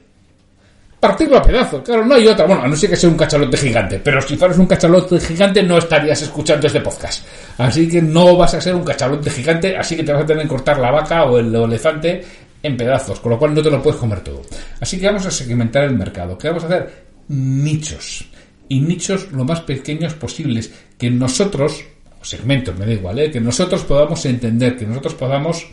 Partirlo 1.00 1.38
a 1.38 1.42
pedazos, 1.42 1.82
claro, 1.82 2.06
no 2.06 2.16
hay 2.16 2.28
otra. 2.28 2.46
Bueno, 2.46 2.62
a 2.62 2.68
no 2.68 2.76
ser 2.76 2.92
que 2.92 2.96
sea 2.96 3.10
un 3.10 3.18
cachalote 3.18 3.58
gigante, 3.58 4.00
pero 4.00 4.22
si 4.22 4.38
fueras 4.38 4.58
un 4.58 4.68
cachalote 4.68 5.20
gigante 5.20 5.62
no 5.62 5.80
estarías 5.80 6.22
escuchando 6.22 6.68
este 6.68 6.80
podcast. 6.80 7.26
Así 7.58 7.90
que 7.90 8.02
no 8.02 8.38
vas 8.38 8.54
a 8.54 8.62
ser 8.62 8.74
un 8.74 8.86
cachalote 8.86 9.30
gigante, 9.30 9.76
así 9.76 9.98
que 9.98 10.04
te 10.04 10.14
vas 10.14 10.24
a 10.24 10.26
tener 10.26 10.44
que 10.44 10.50
cortar 10.50 10.80
la 10.80 10.92
vaca 10.92 11.26
o 11.26 11.40
el 11.40 11.54
elefante 11.54 12.24
en 12.64 12.78
pedazos, 12.78 13.20
con 13.20 13.34
lo 13.34 13.38
cual 13.38 13.54
no 13.54 13.62
te 13.62 13.70
lo 13.70 13.84
puedes 13.84 14.00
comer 14.00 14.22
todo. 14.22 14.42
Así 14.80 14.98
que 14.98 15.06
vamos 15.06 15.26
a 15.26 15.32
segmentar 15.32 15.84
el 15.84 15.96
mercado. 15.96 16.38
¿Qué 16.38 16.48
vamos 16.48 16.64
a 16.64 16.68
hacer? 16.68 17.04
Nichos 17.28 18.26
y 18.70 18.80
nichos 18.80 19.32
lo 19.32 19.44
más 19.44 19.62
pequeños 19.62 20.14
posibles, 20.14 20.74
que 20.98 21.12
nosotros, 21.12 21.84
segmentos, 22.22 22.78
me 22.78 22.86
da 22.86 22.94
igual, 22.94 23.20
¿eh? 23.20 23.30
que 23.30 23.40
nosotros 23.40 23.84
podamos 23.84 24.26
entender, 24.26 24.78
que 24.78 24.86
nosotros 24.86 25.14
podamos 25.14 25.68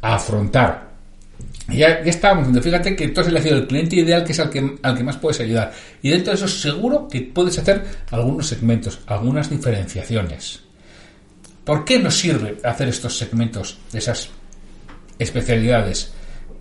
afrontar. 0.00 0.94
Ya, 1.68 2.02
ya 2.02 2.10
estábamos 2.10 2.62
fíjate 2.62 2.94
que 2.94 3.08
tú 3.08 3.20
has 3.20 3.28
elegido 3.28 3.56
el 3.56 3.66
cliente 3.66 3.96
ideal 3.96 4.22
que 4.22 4.32
es 4.32 4.40
al 4.40 4.50
que, 4.50 4.76
al 4.82 4.96
que 4.96 5.04
más 5.04 5.16
puedes 5.16 5.40
ayudar. 5.40 5.72
Y 6.02 6.10
dentro 6.10 6.32
de 6.32 6.36
eso 6.36 6.48
seguro 6.48 7.08
que 7.08 7.22
puedes 7.22 7.58
hacer 7.58 7.82
algunos 8.10 8.46
segmentos, 8.46 9.00
algunas 9.06 9.48
diferenciaciones. 9.48 10.60
¿Por 11.64 11.84
qué 11.84 11.98
nos 11.98 12.16
sirve 12.16 12.58
hacer 12.62 12.88
estos 12.88 13.16
segmentos 13.16 13.78
de 13.90 13.98
esas 13.98 14.28
especialidades? 15.18 16.12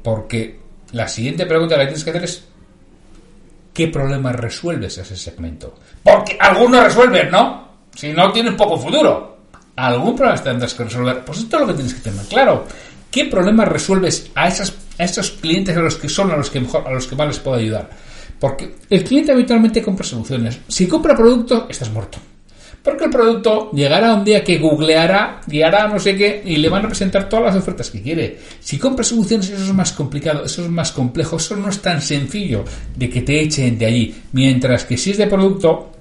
Porque 0.01 0.59
la 0.91 1.07
siguiente 1.07 1.45
pregunta 1.45 1.77
que 1.77 1.85
tienes 1.85 2.03
que 2.03 2.09
hacer 2.09 2.23
es 2.23 2.43
¿qué 3.73 3.87
problema 3.87 4.31
resuelves 4.31 4.97
ese 4.97 5.17
segmento? 5.17 5.75
Porque 6.03 6.37
algunos 6.39 6.83
resuelven, 6.83 7.31
¿no? 7.31 7.67
Si 7.95 8.11
no, 8.13 8.31
tienes 8.31 8.53
poco 8.53 8.77
futuro. 8.77 9.37
Algún 9.75 10.15
problema 10.15 10.41
tendrás 10.43 10.73
que 10.73 10.83
resolver. 10.83 11.25
Pues 11.25 11.39
esto 11.39 11.57
es 11.57 11.61
lo 11.61 11.67
que 11.67 11.73
tienes 11.73 11.93
que 11.93 12.01
tener 12.01 12.25
claro. 12.25 12.65
¿Qué 13.09 13.25
problema 13.25 13.65
resuelves 13.65 14.31
a, 14.35 14.47
esas, 14.47 14.73
a 14.97 15.03
esos 15.03 15.31
clientes 15.31 15.75
a 15.75 15.81
los 15.81 15.97
que 15.97 16.09
son 16.09 16.31
a 16.31 16.37
los 16.37 16.49
que 16.49 16.59
mejor, 16.59 16.87
a 16.87 16.91
los 16.91 17.07
que 17.07 17.15
más 17.15 17.27
les 17.27 17.39
puedo 17.39 17.57
ayudar? 17.57 17.89
Porque 18.39 18.75
el 18.89 19.03
cliente 19.03 19.31
habitualmente 19.31 19.81
compra 19.81 20.05
soluciones. 20.05 20.59
Si 20.67 20.87
compra 20.87 21.15
producto, 21.15 21.67
estás 21.69 21.89
muerto. 21.91 22.17
Porque 22.83 23.05
el 23.05 23.11
producto 23.11 23.71
llegará 23.71 24.13
un 24.13 24.25
día 24.25 24.43
que 24.43 24.57
googleará, 24.57 25.39
guiará 25.47 25.87
no 25.87 25.97
sé 25.97 26.17
qué 26.17 26.43
y 26.45 26.57
le 26.57 26.67
van 26.67 26.83
a 26.83 26.89
presentar 26.89 27.29
todas 27.29 27.45
las 27.45 27.55
ofertas 27.55 27.89
que 27.89 28.01
quiere. 28.01 28.39
Si 28.59 28.77
compra 28.77 29.05
soluciones, 29.05 29.49
eso 29.49 29.63
es 29.63 29.73
más 29.73 29.93
complicado, 29.93 30.43
eso 30.43 30.65
es 30.65 30.69
más 30.69 30.91
complejo, 30.91 31.37
eso 31.37 31.55
no 31.55 31.69
es 31.69 31.81
tan 31.81 32.01
sencillo 32.01 32.65
de 32.93 33.09
que 33.09 33.21
te 33.21 33.39
echen 33.39 33.77
de 33.77 33.85
allí. 33.85 34.15
Mientras 34.33 34.83
que 34.83 34.97
si 34.97 35.11
es 35.11 35.17
de 35.17 35.27
producto, 35.27 35.91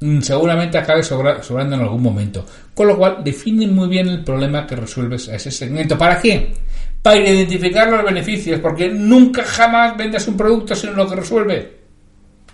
mm, 0.00 0.20
seguramente 0.22 0.78
acabe 0.78 1.02
sobrando 1.02 1.76
en 1.76 1.82
algún 1.82 2.02
momento. 2.02 2.46
Con 2.72 2.86
lo 2.86 2.96
cual, 2.96 3.22
define 3.22 3.66
muy 3.66 3.88
bien 3.88 4.08
el 4.08 4.24
problema 4.24 4.66
que 4.66 4.76
resuelves 4.76 5.28
a 5.28 5.36
ese 5.36 5.50
segmento. 5.50 5.98
¿Para 5.98 6.18
qué? 6.18 6.54
Para 7.02 7.18
identificar 7.18 7.90
los 7.90 8.02
beneficios, 8.02 8.58
porque 8.60 8.88
nunca 8.88 9.44
jamás 9.44 9.98
vendas 9.98 10.26
un 10.28 10.36
producto 10.38 10.74
sino 10.74 10.94
lo 10.94 11.06
que 11.06 11.16
resuelve, 11.16 11.76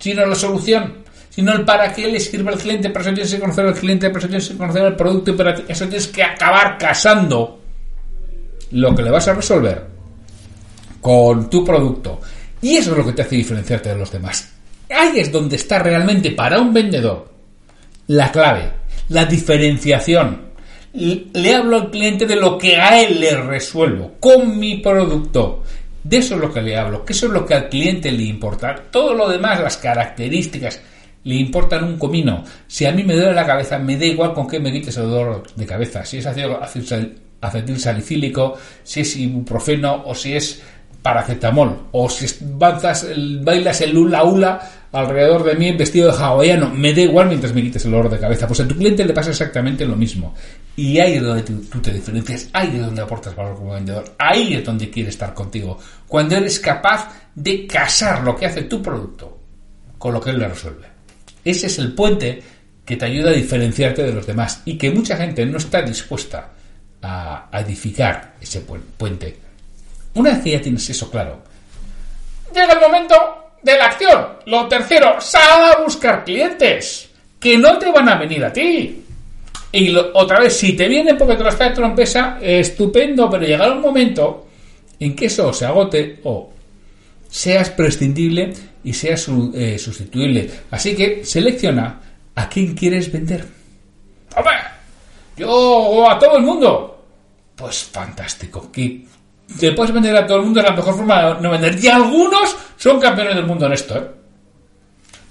sino 0.01 0.27
la 0.27 0.35
solución 0.35 1.02
sino 1.35 1.53
el 1.55 1.65
para 1.65 1.93
qué 1.93 2.09
le 2.09 2.21
sirve 2.21 2.53
al 2.53 2.59
cliente, 2.59 2.91
para 2.91 3.07
eso 3.07 3.15
tienes 3.15 3.33
que 3.33 3.41
conocer 3.41 3.67
al 3.67 3.75
cliente, 3.75 4.11
para 4.11 4.19
eso 4.19 4.29
tienes 4.29 4.49
que 4.49 4.57
conocer 4.57 4.85
el 4.85 4.97
producto 4.97 5.35
para 5.35 5.55
eso 5.67 5.89
tienes 5.89 6.09
que 6.09 6.23
acabar 6.23 6.77
casando 6.77 7.59
lo 8.73 8.95
que 8.95 9.03
le 9.03 9.11
vas 9.11 9.29
a 9.29 9.35
resolver 9.35 9.87
con 11.01 11.49
tu 11.49 11.65
producto. 11.65 12.21
Y 12.61 12.77
eso 12.77 12.93
es 12.93 12.99
lo 12.99 13.07
que 13.07 13.13
te 13.13 13.23
hace 13.23 13.37
diferenciarte 13.37 13.89
de 13.89 13.97
los 13.97 14.13
demás. 14.13 14.53
Ahí 14.91 15.21
es 15.21 15.33
donde 15.33 15.57
está 15.57 15.79
realmente 15.79 16.33
para 16.33 16.61
un 16.61 16.73
vendedor 16.73 17.33
la 18.09 18.31
clave, 18.31 18.71
la 19.09 19.25
diferenciación. 19.25 20.53
Le 20.93 21.55
hablo 21.55 21.77
al 21.77 21.91
cliente 21.91 22.27
de 22.27 22.37
lo 22.37 22.59
que 22.59 22.77
a 22.77 23.01
él 23.01 23.19
le 23.21 23.35
resuelvo 23.37 24.17
con 24.21 24.59
mi 24.59 24.79
producto. 24.79 25.63
De 26.05 26.19
eso 26.19 26.35
es 26.35 26.41
lo 26.41 26.53
que 26.53 26.61
le 26.61 26.77
hablo, 26.77 27.05
que 27.05 27.15
eso 27.15 27.27
es 27.27 27.33
lo 27.33 27.47
que 27.47 27.55
al 27.55 27.69
cliente 27.69 28.13
le 28.13 28.25
importa. 28.25 28.75
Todo 28.91 29.15
lo 29.15 29.29
demás, 29.29 29.61
las 29.61 29.79
características, 29.79 30.81
le 31.25 31.35
importan 31.37 31.85
un 31.85 31.99
comino. 31.99 32.45
Si 32.67 32.85
a 32.87 32.93
mí 32.93 33.05
me 33.05 33.15
duele 33.15 33.35
la 33.35 33.47
cabeza, 33.47 33.79
me 33.79 33.97
da 33.97 34.05
igual 34.05 34.35
con 34.35 34.47
qué 34.47 34.59
me 34.59 34.73
quites 34.73 34.97
el 34.97 35.11
dolor 35.11 35.45
de 35.55 35.67
cabeza. 35.67 36.05
Si 36.05 36.19
es 36.19 36.27
acetil 36.27 37.79
salicílico, 37.79 38.57
si 38.83 39.01
es 39.01 39.17
ibuprofeno 39.17 40.03
o 40.07 40.15
si 40.15 40.35
es 40.35 40.63
paracetamol. 41.03 41.89
O 41.93 42.09
si 42.09 42.27
bailas 42.41 43.05
el 43.05 43.97
hula 43.97 44.25
hula 44.25 44.71
alrededor 44.93 45.43
de 45.43 45.55
mí 45.55 45.73
vestido 45.73 46.11
de 46.11 46.17
hawaiano. 46.17 46.71
Me 46.71 46.93
da 46.93 47.01
igual 47.03 47.29
mientras 47.29 47.53
me 47.53 47.63
quites 47.63 47.85
el 47.85 47.91
dolor 47.91 48.11
de 48.11 48.19
cabeza. 48.19 48.47
Pues 48.47 48.61
a 48.61 48.69
tu 48.69 48.77
cliente 48.77 49.05
le 49.05 49.13
pasa 49.13 49.31
exactamente 49.31 49.85
lo 49.85 49.97
mismo. 49.97 50.35
Y 50.77 50.99
ahí 50.99 51.15
es 51.15 51.23
donde 51.23 51.43
tú, 51.43 51.81
te 51.81 51.93
diferencias. 51.93 52.49
Ahí 52.53 52.71
es 52.75 52.81
donde 52.81 53.03
aportas 53.03 53.35
valor 53.35 53.57
como 53.57 53.73
vendedor. 53.73 54.05
Ahí 54.19 54.55
es 54.55 54.65
donde 54.65 54.91
quiere 54.91 55.11
estar 55.11 55.35
contigo. 55.35 55.79
Cuando 56.07 56.37
eres 56.37 56.61
capaz 56.61 57.09
de 57.35 57.67
casar 57.67 58.23
lo 58.23 58.37
que 58.37 58.47
hace 58.47 58.63
tu 58.63 58.83
producto 58.83 59.39
con 59.99 60.13
lo 60.13 60.21
que 60.21 60.31
él 60.31 60.39
le 60.39 60.49
resuelve. 60.49 60.92
Ese 61.45 61.67
es 61.67 61.79
el 61.79 61.95
puente 61.95 62.43
que 62.85 62.97
te 62.97 63.05
ayuda 63.05 63.31
a 63.31 63.35
diferenciarte 63.35 64.03
de 64.03 64.13
los 64.13 64.27
demás 64.27 64.63
y 64.65 64.77
que 64.77 64.91
mucha 64.91 65.17
gente 65.17 65.47
no 65.47 65.59
está 65.59 65.83
dispuesta 65.83 66.51
a, 67.03 67.49
edificar 67.53 68.35
ese 68.41 68.61
puente. 68.61 69.37
Una 70.15 70.31
vez 70.31 70.43
que 70.43 70.51
ya 70.51 70.61
tienes 70.61 70.89
eso 70.91 71.11
claro, 71.11 71.43
llega 72.53 72.73
el 72.73 72.81
momento 72.81 73.15
de 73.63 73.79
la 73.79 73.87
acción. 73.87 74.27
Lo 74.47 74.69
tercero, 74.69 75.21
sal 75.21 75.73
a 75.73 75.83
buscar 75.83 76.25
clientes 76.25 77.09
que 77.39 77.57
no 77.57 77.79
te 77.79 77.91
van 77.91 78.09
a 78.09 78.17
venir 78.17 78.45
a 78.45 78.53
ti. 78.53 79.05
Y 79.73 79.97
otra 79.97 80.41
vez, 80.41 80.57
si 80.57 80.75
te 80.75 80.87
vienen 80.87 81.17
porque 81.17 81.35
te 81.35 81.45
los 81.45 81.57
trae 81.57 81.71
tu 81.71 81.83
empresa, 81.83 82.39
estupendo, 82.41 83.31
pero 83.31 83.45
llegará 83.45 83.73
un 83.73 83.81
momento 83.81 84.47
en 85.01 85.17
que 85.17 85.27
eso 85.27 85.53
se 85.53 85.65
agote 85.65 86.21
o 86.25 86.53
seas 87.33 87.71
prescindible 87.71 88.53
y 88.85 88.93
sea 88.93 89.17
eh, 89.55 89.79
sustituible. 89.79 90.51
Así 90.71 90.95
que 90.95 91.25
selecciona 91.25 91.99
a 92.35 92.49
quién 92.49 92.75
quieres 92.75 93.11
vender. 93.11 93.47
¡Hombre! 94.37 94.53
Yo 95.37 96.11
a 96.11 96.19
todo 96.19 96.37
el 96.37 96.43
mundo. 96.43 97.05
Pues 97.57 97.85
fantástico. 97.85 98.71
Que 98.71 99.07
te 99.59 99.73
puedes 99.73 99.95
vender 99.95 100.15
a 100.15 100.27
todo 100.27 100.39
el 100.39 100.45
mundo 100.45 100.61
es 100.61 100.67
la 100.67 100.77
mejor 100.77 100.95
forma 100.95 101.35
de 101.35 101.41
no 101.41 101.51
vender. 101.51 101.83
Y 101.83 101.89
algunos 101.89 102.55
son 102.77 103.01
campeones 103.01 103.35
del 103.35 103.47
mundo 103.47 103.65
en 103.67 103.73
esto. 103.73 103.97
¿eh? 103.97 104.11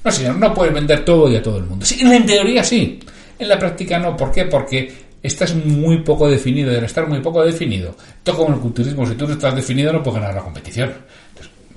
No, 0.03 0.11
señor, 0.11 0.37
no 0.37 0.53
puedes 0.55 0.73
vender 0.73 1.05
todo 1.05 1.29
y 1.29 1.35
a 1.35 1.43
todo 1.43 1.59
el 1.59 1.65
mundo. 1.65 1.85
Sí, 1.85 1.99
en 2.01 2.25
teoría 2.25 2.63
sí. 2.63 2.99
En 3.37 3.47
la 3.47 3.59
práctica 3.59 3.99
no. 3.99 4.17
¿Por 4.17 4.31
qué? 4.31 4.45
Porque 4.45 4.91
estás 5.21 5.53
muy 5.53 5.99
poco 6.01 6.27
definido. 6.27 6.71
Debe 6.71 6.87
estar 6.87 7.07
muy 7.07 7.19
poco 7.19 7.45
definido. 7.45 7.95
Esto 8.17 8.35
como 8.35 8.55
el 8.55 8.59
culturismo. 8.59 9.05
Si 9.05 9.13
tú 9.13 9.27
no 9.27 9.33
estás 9.33 9.55
definido, 9.55 9.93
no 9.93 10.01
puedes 10.01 10.19
ganar 10.19 10.33
la 10.35 10.41
competición. 10.41 10.91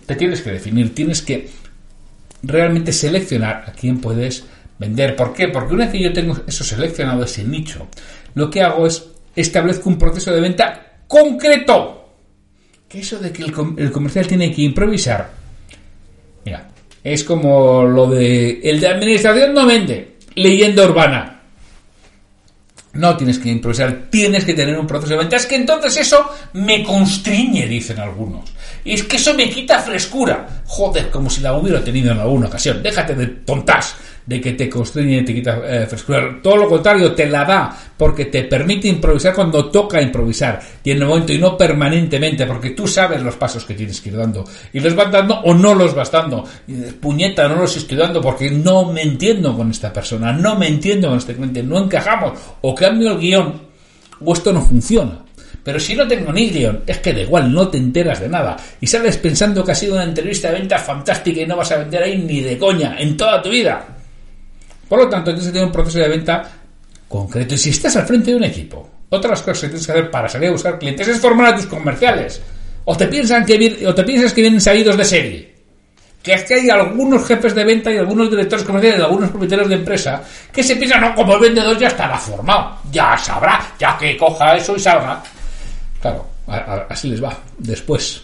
Te 0.06 0.14
tienes 0.16 0.42
que 0.42 0.50
definir. 0.50 0.94
Tienes 0.94 1.22
que 1.22 1.48
realmente 2.42 2.92
seleccionar 2.92 3.64
a 3.66 3.72
quién 3.72 4.00
puedes 4.00 4.44
vender. 4.78 5.16
¿Por 5.16 5.32
qué? 5.32 5.48
Porque 5.48 5.74
una 5.74 5.84
vez 5.84 5.92
que 5.92 6.02
yo 6.02 6.12
tengo 6.12 6.36
eso 6.46 6.64
seleccionado, 6.64 7.24
ese 7.24 7.44
nicho, 7.44 7.88
lo 8.34 8.50
que 8.50 8.62
hago 8.62 8.86
es 8.86 9.06
establezco 9.34 9.88
un 9.88 9.98
proceso 9.98 10.32
de 10.32 10.40
venta 10.40 10.98
concreto. 11.06 12.12
Que 12.88 13.00
eso 13.00 13.18
de 13.18 13.32
que 13.32 13.42
el, 13.42 13.92
comercial 13.92 14.26
tiene 14.26 14.52
que 14.52 14.62
improvisar. 14.62 15.30
Mira, 16.44 16.68
es 17.02 17.24
como 17.24 17.84
lo 17.84 18.08
de 18.08 18.60
el 18.62 18.80
de 18.80 18.88
administración 18.88 19.54
no 19.54 19.66
vende, 19.66 20.16
leyenda 20.34 20.84
urbana. 20.84 21.30
No 22.92 23.16
tienes 23.16 23.40
que 23.40 23.48
improvisar, 23.48 24.06
tienes 24.08 24.44
que 24.44 24.54
tener 24.54 24.78
un 24.78 24.86
proceso 24.86 25.14
de 25.14 25.18
venta. 25.18 25.36
Es 25.36 25.46
que 25.46 25.56
entonces 25.56 25.96
eso 25.96 26.30
me 26.52 26.84
constriñe, 26.84 27.66
dicen 27.66 27.98
algunos. 27.98 28.52
Y 28.84 28.92
es 28.92 29.02
que 29.04 29.16
eso 29.16 29.34
me 29.34 29.48
quita 29.48 29.80
frescura. 29.80 30.62
Joder, 30.66 31.10
como 31.10 31.30
si 31.30 31.40
la 31.40 31.54
hubiera 31.54 31.82
tenido 31.82 32.12
en 32.12 32.18
alguna 32.18 32.48
ocasión. 32.48 32.82
Déjate 32.82 33.14
de 33.14 33.26
tontas 33.26 33.96
de 34.26 34.40
que 34.40 34.52
te 34.52 34.68
constriñe 34.68 35.18
y 35.18 35.24
te 35.24 35.34
quita 35.34 35.60
eh, 35.64 35.86
frescura. 35.86 36.38
Todo 36.42 36.56
lo 36.56 36.68
contrario, 36.68 37.12
te 37.12 37.28
la 37.28 37.44
da 37.44 37.76
porque 37.96 38.26
te 38.26 38.44
permite 38.44 38.88
improvisar 38.88 39.34
cuando 39.34 39.70
toca 39.70 40.00
improvisar. 40.00 40.60
Y 40.82 40.90
en 40.90 41.02
el 41.02 41.08
momento 41.08 41.32
y 41.32 41.38
no 41.38 41.56
permanentemente, 41.56 42.46
porque 42.46 42.70
tú 42.70 42.86
sabes 42.86 43.22
los 43.22 43.36
pasos 43.36 43.64
que 43.64 43.74
tienes 43.74 44.00
que 44.00 44.10
ir 44.10 44.16
dando. 44.16 44.44
Y 44.72 44.80
los 44.80 44.94
vas 44.94 45.10
dando 45.10 45.40
o 45.40 45.54
no 45.54 45.74
los 45.74 45.94
vas 45.94 46.10
dando. 46.10 46.44
Puñeta, 47.00 47.48
no 47.48 47.56
los 47.56 47.76
estoy 47.76 47.96
dando 47.96 48.20
porque 48.20 48.50
no 48.50 48.92
me 48.92 49.02
entiendo 49.02 49.56
con 49.56 49.70
esta 49.70 49.92
persona. 49.92 50.32
No 50.32 50.56
me 50.56 50.68
entiendo 50.68 51.08
con 51.08 51.18
este 51.18 51.34
cliente. 51.34 51.62
No 51.62 51.78
encajamos. 51.78 52.38
O 52.62 52.74
cambio 52.74 53.12
el 53.12 53.18
guion 53.18 53.62
o 54.24 54.32
esto 54.32 54.52
no 54.52 54.62
funciona. 54.62 55.24
Pero 55.64 55.80
si 55.80 55.96
no 55.96 56.06
tengo 56.06 56.30
ni 56.30 56.50
guion, 56.50 56.82
es 56.86 56.98
que 56.98 57.14
da 57.14 57.20
igual, 57.20 57.50
no 57.50 57.68
te 57.68 57.78
enteras 57.78 58.20
de 58.20 58.28
nada. 58.28 58.56
Y 58.80 58.86
sales 58.86 59.16
pensando 59.16 59.64
que 59.64 59.72
ha 59.72 59.74
sido 59.74 59.94
una 59.94 60.04
entrevista 60.04 60.48
de 60.48 60.58
venta 60.58 60.78
fantástica 60.78 61.40
y 61.40 61.46
no 61.46 61.56
vas 61.56 61.72
a 61.72 61.78
vender 61.78 62.02
ahí 62.02 62.18
ni 62.18 62.42
de 62.42 62.58
coña 62.58 62.96
en 62.98 63.16
toda 63.16 63.40
tu 63.40 63.48
vida. 63.48 63.82
Por 64.86 64.98
lo 64.98 65.08
tanto, 65.08 65.30
tienes 65.30 65.46
que 65.46 65.52
tener 65.52 65.66
un 65.66 65.72
proceso 65.72 65.98
de 65.98 66.08
venta 66.08 66.50
concreto. 67.08 67.54
Y 67.54 67.58
si 67.58 67.70
estás 67.70 67.96
al 67.96 68.06
frente 68.06 68.30
de 68.30 68.36
un 68.36 68.44
equipo, 68.44 68.90
otras 69.08 69.40
cosas 69.40 69.60
que 69.62 69.68
tienes 69.68 69.86
que 69.86 69.92
hacer 69.92 70.10
para 70.10 70.28
salir 70.28 70.48
a 70.50 70.52
buscar 70.52 70.78
clientes 70.78 71.08
es 71.08 71.18
formar 71.18 71.54
a 71.54 71.56
tus 71.56 71.66
comerciales. 71.66 72.42
O 72.84 72.94
te, 72.94 73.06
piensan 73.06 73.46
que, 73.46 73.86
o 73.86 73.94
te 73.94 74.04
piensas 74.04 74.34
que 74.34 74.42
vienen 74.42 74.60
salidos 74.60 74.98
de 74.98 75.04
serie. 75.04 75.54
Que 76.22 76.34
es 76.34 76.44
que 76.44 76.54
hay 76.54 76.68
algunos 76.68 77.26
jefes 77.26 77.54
de 77.54 77.64
venta 77.64 77.90
y 77.90 77.96
algunos 77.96 78.30
directores 78.30 78.64
comerciales 78.64 78.98
y 78.98 79.02
algunos 79.02 79.30
propietarios 79.30 79.68
de 79.68 79.74
empresa 79.76 80.22
que 80.52 80.62
se 80.62 80.76
piensan, 80.76 81.00
no, 81.00 81.14
como 81.14 81.34
el 81.34 81.40
vendedor 81.40 81.78
ya 81.78 81.88
estará 81.88 82.18
formado, 82.18 82.78
ya 82.90 83.16
sabrá, 83.16 83.74
ya 83.78 83.96
que 83.96 84.16
coja 84.16 84.56
eso 84.56 84.76
y 84.76 84.80
salga. 84.80 85.22
Claro, 86.04 86.26
así 86.90 87.08
les 87.08 87.24
va. 87.24 87.34
Después, 87.56 88.20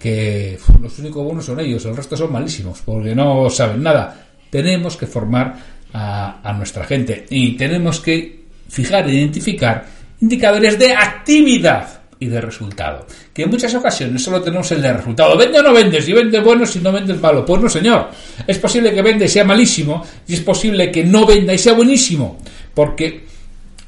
que 0.00 0.58
los 0.82 0.98
únicos 0.98 1.24
buenos 1.24 1.44
son 1.44 1.60
ellos, 1.60 1.84
el 1.84 1.96
resto 1.96 2.16
son 2.16 2.32
malísimos, 2.32 2.82
porque 2.84 3.14
no 3.14 3.48
saben 3.50 3.84
nada. 3.84 4.26
Tenemos 4.50 4.96
que 4.96 5.06
formar 5.06 5.54
a, 5.92 6.52
nuestra 6.58 6.82
gente 6.82 7.24
y 7.30 7.52
tenemos 7.56 8.00
que 8.00 8.46
fijar 8.68 9.08
e 9.08 9.14
identificar 9.14 9.86
indicadores 10.22 10.76
de 10.76 10.92
actividad 10.92 12.00
y 12.18 12.26
de 12.26 12.40
resultado. 12.40 13.06
Que 13.32 13.44
en 13.44 13.50
muchas 13.50 13.72
ocasiones 13.76 14.20
solo 14.20 14.42
tenemos 14.42 14.72
el 14.72 14.82
de 14.82 14.94
resultado. 14.94 15.38
Vende 15.38 15.60
o 15.60 15.62
no 15.62 15.72
vendes, 15.72 16.08
y 16.08 16.12
vende 16.12 16.40
bueno 16.40 16.66
si 16.66 16.80
no 16.80 16.90
vendes 16.90 17.20
malo. 17.20 17.46
Pues 17.46 17.62
no, 17.62 17.68
señor. 17.68 18.08
Es 18.44 18.58
posible 18.58 18.92
que 18.92 19.02
venda 19.02 19.24
y 19.24 19.28
sea 19.28 19.44
malísimo, 19.44 20.04
y 20.26 20.34
es 20.34 20.40
posible 20.40 20.90
que 20.90 21.04
no 21.04 21.24
venda 21.24 21.54
y 21.54 21.58
sea 21.58 21.74
buenísimo. 21.74 22.38
Porque 22.74 23.24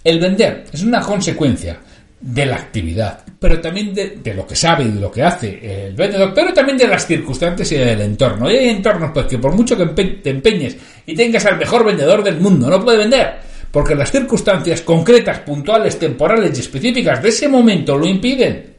el 0.05 0.21
vender 0.21 0.67
es 0.73 0.85
una 0.85 1.01
consecuencia 1.01 1.81
de 2.21 2.47
la 2.47 2.57
actividad, 2.57 3.25
pero 3.39 3.61
también 3.61 3.95
de, 3.95 4.35
lo 4.35 4.47
que 4.47 4.57
sabe 4.57 4.85
y 4.85 4.89
de 4.89 5.01
lo 5.01 5.11
que 5.11 5.23
hace 5.23 5.87
el 5.87 5.95
vendedor, 5.95 6.33
pero 6.35 6.53
también 6.53 6.79
de 6.79 6.89
las 6.89 7.07
circunstancias 7.07 7.71
y 7.73 7.77
del 7.77 8.01
entorno. 8.01 8.51
Y 8.51 8.57
hay 8.57 8.69
entornos 8.71 9.11
pues, 9.13 9.27
que 9.27 9.39
por 9.39 9.55
mucho 9.55 9.77
que 9.77 9.87
te 9.87 10.31
empeñes 10.31 10.77
y 11.05 11.15
tengas 11.15 11.45
al 11.47 11.59
mejor 11.59 11.85
vendedor 11.85 12.25
del 12.25 12.41
mundo, 12.41 12.69
no 12.69 12.83
puede 12.83 12.99
vender 12.99 13.57
porque 13.77 13.95
las 13.95 14.11
circunstancias 14.11 14.81
concretas, 14.81 15.41
puntuales, 15.41 15.99
temporales 15.99 16.57
y 16.57 16.61
específicas 16.61 17.23
de 17.23 17.29
ese 17.29 17.47
momento 17.47 17.99
lo 17.99 18.07
impiden. 18.07 18.76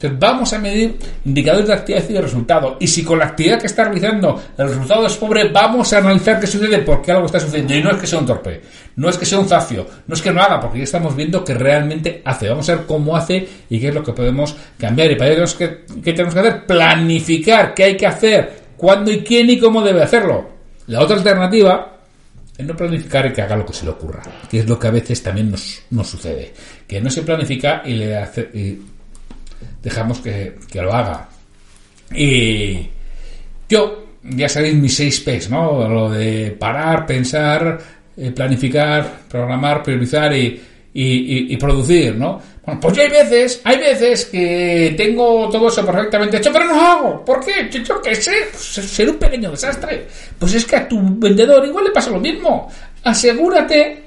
Entonces 0.00 0.18
vamos 0.18 0.50
a 0.54 0.58
medir 0.58 0.98
indicadores 1.26 1.68
de 1.68 1.74
actividad 1.74 2.08
y 2.08 2.12
de 2.14 2.22
resultado. 2.22 2.78
Y 2.80 2.86
si 2.86 3.04
con 3.04 3.18
la 3.18 3.26
actividad 3.26 3.60
que 3.60 3.66
está 3.66 3.84
realizando 3.84 4.42
el 4.56 4.68
resultado 4.68 5.06
es 5.06 5.14
pobre, 5.14 5.50
vamos 5.52 5.92
a 5.92 5.98
analizar 5.98 6.40
qué 6.40 6.46
sucede, 6.46 6.78
por 6.78 7.02
qué 7.02 7.12
algo 7.12 7.26
está 7.26 7.38
sucediendo. 7.38 7.74
Y 7.74 7.82
no 7.82 7.90
es 7.90 7.98
que 7.98 8.06
sea 8.06 8.18
un 8.18 8.24
torpe, 8.24 8.62
no 8.96 9.10
es 9.10 9.18
que 9.18 9.26
sea 9.26 9.38
un 9.38 9.46
zacio, 9.46 9.86
no 10.06 10.14
es 10.14 10.22
que 10.22 10.32
no 10.32 10.40
haga, 10.40 10.58
porque 10.58 10.78
ya 10.78 10.84
estamos 10.84 11.14
viendo 11.14 11.44
que 11.44 11.52
realmente 11.52 12.22
hace. 12.24 12.48
Vamos 12.48 12.66
a 12.70 12.76
ver 12.76 12.86
cómo 12.86 13.14
hace 13.14 13.46
y 13.68 13.78
qué 13.78 13.88
es 13.88 13.94
lo 13.94 14.02
que 14.02 14.12
podemos 14.14 14.56
cambiar. 14.78 15.10
Y 15.10 15.16
para 15.16 15.32
ello, 15.32 15.44
¿qué, 15.58 15.84
qué 16.02 16.12
tenemos 16.14 16.32
que 16.32 16.40
hacer? 16.40 16.64
Planificar 16.64 17.74
qué 17.74 17.84
hay 17.84 17.96
que 17.98 18.06
hacer, 18.06 18.52
cuándo 18.78 19.12
y 19.12 19.22
quién 19.22 19.50
y 19.50 19.58
cómo 19.58 19.82
debe 19.82 20.02
hacerlo. 20.02 20.48
La 20.86 21.00
otra 21.00 21.16
alternativa 21.16 22.00
no 22.62 22.76
planificar 22.76 23.26
y 23.26 23.32
que 23.32 23.42
haga 23.42 23.56
lo 23.56 23.66
que 23.66 23.72
se 23.72 23.84
le 23.84 23.92
ocurra, 23.92 24.22
que 24.50 24.60
es 24.60 24.68
lo 24.68 24.78
que 24.78 24.86
a 24.88 24.90
veces 24.90 25.22
también 25.22 25.50
nos, 25.50 25.82
sucede, 26.08 26.52
que 26.86 27.00
no 27.00 27.10
se 27.10 27.22
planifica 27.22 27.82
y 27.84 27.94
le 27.94 28.16
hace, 28.16 28.78
dejamos 29.82 30.20
que, 30.20 30.56
lo 30.74 30.92
haga. 30.92 31.28
Y 32.14 32.88
yo, 33.68 34.06
ya 34.22 34.48
sabéis 34.48 34.74
mis 34.74 34.94
seis 34.94 35.20
P's, 35.20 35.50
¿no? 35.50 35.88
Lo 35.88 36.10
de 36.10 36.50
parar, 36.58 37.06
pensar, 37.06 37.78
eh, 38.16 38.30
planificar, 38.32 39.22
programar, 39.28 39.82
priorizar 39.82 40.34
y, 40.34 40.60
y, 40.92 41.56
producir, 41.56 42.16
¿no? 42.16 42.40
Bueno, 42.64 42.80
pues 42.80 42.96
yo 42.96 43.02
hay 43.02 43.10
veces, 43.10 43.60
hay 43.64 43.78
veces 43.78 44.26
que 44.26 44.94
tengo 44.96 45.48
todo 45.48 45.68
eso 45.68 45.86
perfectamente 45.86 46.38
hecho, 46.38 46.52
pero 46.52 46.66
no 46.66 46.74
lo 46.74 46.80
hago. 46.80 47.24
¿Por 47.24 47.44
qué? 47.44 47.70
Yo, 47.70 48.00
qué 48.02 48.14
sé, 48.14 48.32
pues, 48.50 48.62
ser 48.62 49.08
un 49.08 49.16
pequeño 49.16 49.50
desastre. 49.52 50.06
Pues 50.38 50.54
es 50.54 50.64
que 50.64 50.76
a 50.76 50.88
tu 50.88 51.00
vendedor 51.00 51.64
igual 51.64 51.84
le 51.84 51.90
pasa 51.90 52.10
lo 52.10 52.20
mismo. 52.20 52.70
Asegúrate 53.04 54.02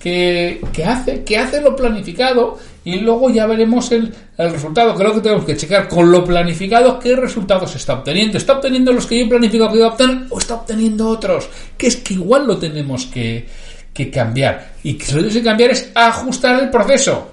que, 0.00 0.60
que 0.72 0.84
hace, 0.84 1.22
que 1.22 1.38
hace 1.38 1.60
lo 1.60 1.76
planificado 1.76 2.58
y 2.86 3.00
luego 3.00 3.28
ya 3.30 3.46
veremos 3.46 3.90
el, 3.90 4.14
el 4.38 4.52
resultado. 4.52 4.94
Creo 4.94 5.12
que 5.12 5.20
tenemos 5.20 5.44
que 5.44 5.56
checar 5.56 5.88
con 5.88 6.08
lo 6.08 6.24
planificado 6.24 7.00
qué 7.00 7.16
resultados 7.16 7.74
está 7.74 7.94
obteniendo. 7.94 8.38
¿Está 8.38 8.52
obteniendo 8.52 8.92
los 8.92 9.06
que 9.06 9.18
yo 9.18 9.24
he 9.24 9.28
planificado 9.28 9.72
que 9.72 9.78
iba 9.78 9.88
a 9.88 9.90
obtener 9.90 10.18
o 10.30 10.38
está 10.38 10.54
obteniendo 10.54 11.08
otros? 11.08 11.48
Que 11.76 11.88
es 11.88 11.96
que 11.96 12.14
igual 12.14 12.46
lo 12.46 12.56
tenemos 12.58 13.06
que, 13.06 13.44
que 13.92 14.08
cambiar. 14.08 14.74
Y 14.84 14.94
que 14.94 15.12
lo 15.14 15.26
que 15.26 15.34
que 15.34 15.42
cambiar 15.42 15.72
es 15.72 15.90
ajustar 15.96 16.62
el 16.62 16.70
proceso. 16.70 17.28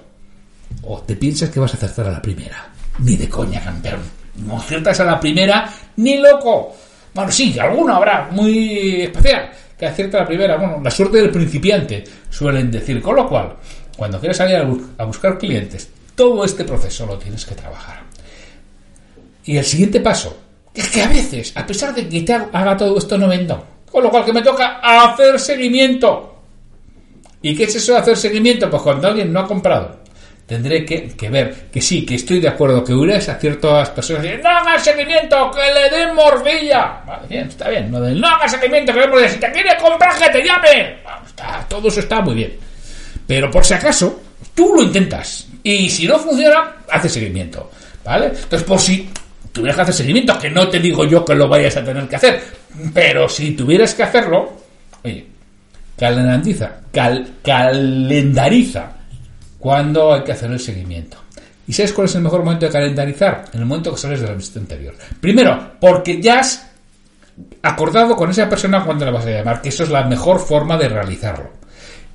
O 0.82 1.02
te 1.02 1.16
piensas 1.18 1.52
que 1.52 1.60
vas 1.60 1.72
a 1.76 1.78
acertar 1.78 2.08
a 2.08 2.14
la 2.14 2.22
primera. 2.22 2.74
Ni 2.98 3.16
de 3.16 3.30
coña, 3.30 3.64
campeón. 3.64 4.00
No 4.48 4.58
aciertas 4.58 5.00
a 5.02 5.06
la 5.06 5.20
primera, 5.20 5.72
ni 5.98 6.18
loco. 6.18 6.76
Bueno, 7.14 7.32
sí, 7.32 7.60
alguno 7.60 7.94
habrá 7.94 8.28
muy 8.32 9.04
especial 9.04 9.52
que 9.78 9.86
acierta 9.86 10.22
la 10.22 10.26
primera. 10.26 10.58
Bueno, 10.58 10.82
la 10.84 10.90
suerte 10.90 11.18
del 11.18 11.30
principiante, 11.30 12.04
suelen 12.28 12.72
decir. 12.72 13.00
Con 13.04 13.18
lo 13.18 13.30
cual, 13.30 13.56
cuando 13.98 14.20
quieres 14.20 14.38
salir 14.38 14.56
a, 14.98 15.06
buscar 15.06 15.38
clientes, 15.38 15.90
todo 16.16 16.44
este 16.44 16.64
proceso 16.64 17.06
lo 17.06 17.18
tienes 17.18 17.46
que 17.46 17.56
trabajar. 17.56 18.02
Y 19.46 19.58
el 19.58 19.66
siguiente 19.66 20.00
paso, 20.00 20.38
es 20.74 20.90
que 20.90 21.02
a 21.02 21.08
veces, 21.08 21.52
a 21.56 21.66
pesar 21.66 21.94
de 21.94 22.08
que 22.08 22.22
te 22.22 22.34
haga 22.34 22.78
todo 22.78 22.98
esto, 22.98 23.18
no 23.18 23.28
vendo. 23.28 23.66
Con 23.92 24.04
lo 24.04 24.10
cual 24.10 24.26
que 24.26 24.34
me 24.34 24.42
toca 24.42 24.80
hacer 24.82 25.40
seguimiento. 25.40 26.36
¿Y 27.42 27.56
qué 27.56 27.66
es 27.66 27.76
eso 27.76 27.94
de 27.94 28.00
hacer 28.00 28.18
seguimiento? 28.18 28.70
Pues 28.70 28.82
cuando 28.82 29.08
alguien 29.08 29.32
no 29.32 29.42
ha 29.42 29.48
comprado, 29.48 29.98
tendré 30.48 30.84
que, 30.84 31.30
ver 31.30 31.68
que 31.72 31.82
sí, 31.82 32.06
que 32.06 32.16
estoy 32.16 32.40
de 32.40 32.48
acuerdo, 32.48 32.84
que 32.84 32.94
hubiera 32.94 33.18
a 33.18 33.36
ciertas 33.36 33.90
personas 33.92 34.26
no 34.42 34.50
hagas 34.50 34.84
seguimiento, 34.84 35.52
que 35.52 35.74
le 35.74 35.96
den 35.96 36.16
morcilla. 36.16 37.04
Vale, 37.06 37.28
bien, 37.28 37.48
está 37.48 37.70
bien. 37.70 37.92
No, 37.92 38.00
no 38.00 38.28
hagas 38.28 38.52
seguimiento, 38.52 38.94
que 38.94 39.00
le 39.02 39.08
morcilla. 39.08 39.30
Si 39.30 39.40
te 39.40 39.52
quiere 39.52 39.78
comprar, 39.78 40.18
que 40.18 40.30
te 40.30 40.44
llame. 40.44 40.98
todo 41.68 41.90
eso 41.90 42.00
está 42.00 42.22
muy 42.22 42.36
bien. 42.36 42.73
Pero 43.28 43.50
por 43.50 43.66
si 43.66 43.74
acaso, 43.74 44.22
tú 44.54 44.74
lo 44.76 44.84
intentas. 44.84 45.48
Y 45.64 45.90
si 45.90 46.08
no 46.08 46.20
funciona, 46.20 46.76
haces 46.90 47.14
seguimiento. 47.14 47.72
¿Vale? 48.04 48.28
Entonces, 48.28 48.64
por 48.64 48.80
si 48.80 49.10
tuvieras 49.52 49.76
que 49.76 49.82
hacer 49.84 49.96
seguimiento, 49.96 50.38
que 50.38 50.50
no 50.50 50.68
te 50.68 50.80
digo 50.80 51.06
yo 51.06 51.24
que 51.24 51.36
lo 51.36 51.48
vayas 51.48 51.78
a 51.78 51.84
tener 51.84 52.08
que 52.08 52.16
hacer, 52.16 52.44
pero 52.94 53.30
si 53.30 53.52
tuvieras 53.52 53.94
que 53.94 54.04
hacerlo, 54.04 54.54
oye, 55.04 55.28
calendariza, 55.98 56.82
calendariza 57.42 58.92
cuando 59.60 60.14
hay 60.14 60.24
que 60.24 60.34
hacer 60.34 60.52
el 60.52 60.60
seguimiento. 60.60 61.18
¿Y 61.66 61.72
sabes 61.72 61.94
cuál 61.94 62.08
es 62.08 62.16
el 62.16 62.24
mejor 62.24 62.44
momento 62.44 62.66
de 62.66 62.72
calendarizar? 62.72 63.46
En 63.54 63.62
el 63.62 63.66
momento 63.66 63.92
que 63.92 64.02
sales 64.02 64.20
de 64.20 64.28
la 64.28 64.34
visita 64.34 64.60
anterior. 64.60 64.96
Primero, 65.22 65.76
porque 65.80 66.22
ya 66.22 66.40
has 66.40 66.70
acordado 67.62 68.18
con 68.18 68.30
esa 68.30 68.50
persona 68.50 68.84
cuando 68.84 69.06
la 69.06 69.12
vas 69.12 69.26
a 69.26 69.32
llamar, 69.32 69.62
que 69.62 69.70
eso 69.70 69.84
es 69.84 69.90
la 69.90 70.04
mejor 70.04 70.40
forma 70.40 70.78
de 70.78 70.90
realizarlo. 70.90 71.52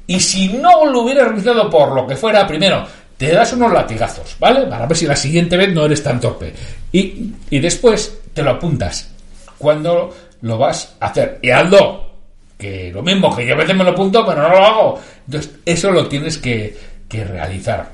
Y 0.08 0.18
si 0.20 0.48
no 0.48 0.86
lo 0.86 1.02
hubieras 1.02 1.28
realizado 1.28 1.68
por 1.68 1.94
lo 1.94 2.06
que 2.06 2.16
fuera, 2.16 2.46
primero, 2.46 2.84
te 3.18 3.30
das 3.30 3.52
unos 3.52 3.70
latigazos, 3.70 4.36
¿vale? 4.40 4.62
Para 4.66 4.86
ver 4.86 4.96
si 4.96 5.06
la 5.06 5.14
siguiente 5.14 5.56
vez 5.56 5.72
no 5.74 5.84
eres 5.84 6.02
tan 6.02 6.18
torpe. 6.18 6.54
Y, 6.90 7.32
y 7.50 7.58
después 7.58 8.18
te 8.32 8.42
lo 8.42 8.52
apuntas 8.52 9.10
cuando 9.58 10.16
lo 10.40 10.56
vas 10.56 10.96
a 10.98 11.06
hacer. 11.08 11.38
Y 11.42 11.50
hazlo 11.50 12.08
que 12.56 12.90
lo 12.90 13.02
mismo, 13.02 13.36
que 13.36 13.46
yo 13.46 13.52
a 13.52 13.58
veces 13.58 13.76
me 13.76 13.84
lo 13.84 13.90
apunto, 13.90 14.24
pero 14.24 14.42
no 14.42 14.48
lo 14.48 14.64
hago. 14.64 15.00
Entonces, 15.26 15.52
eso 15.66 15.90
lo 15.90 16.08
tienes 16.08 16.38
que, 16.38 16.74
que 17.06 17.24
realizar. 17.24 17.92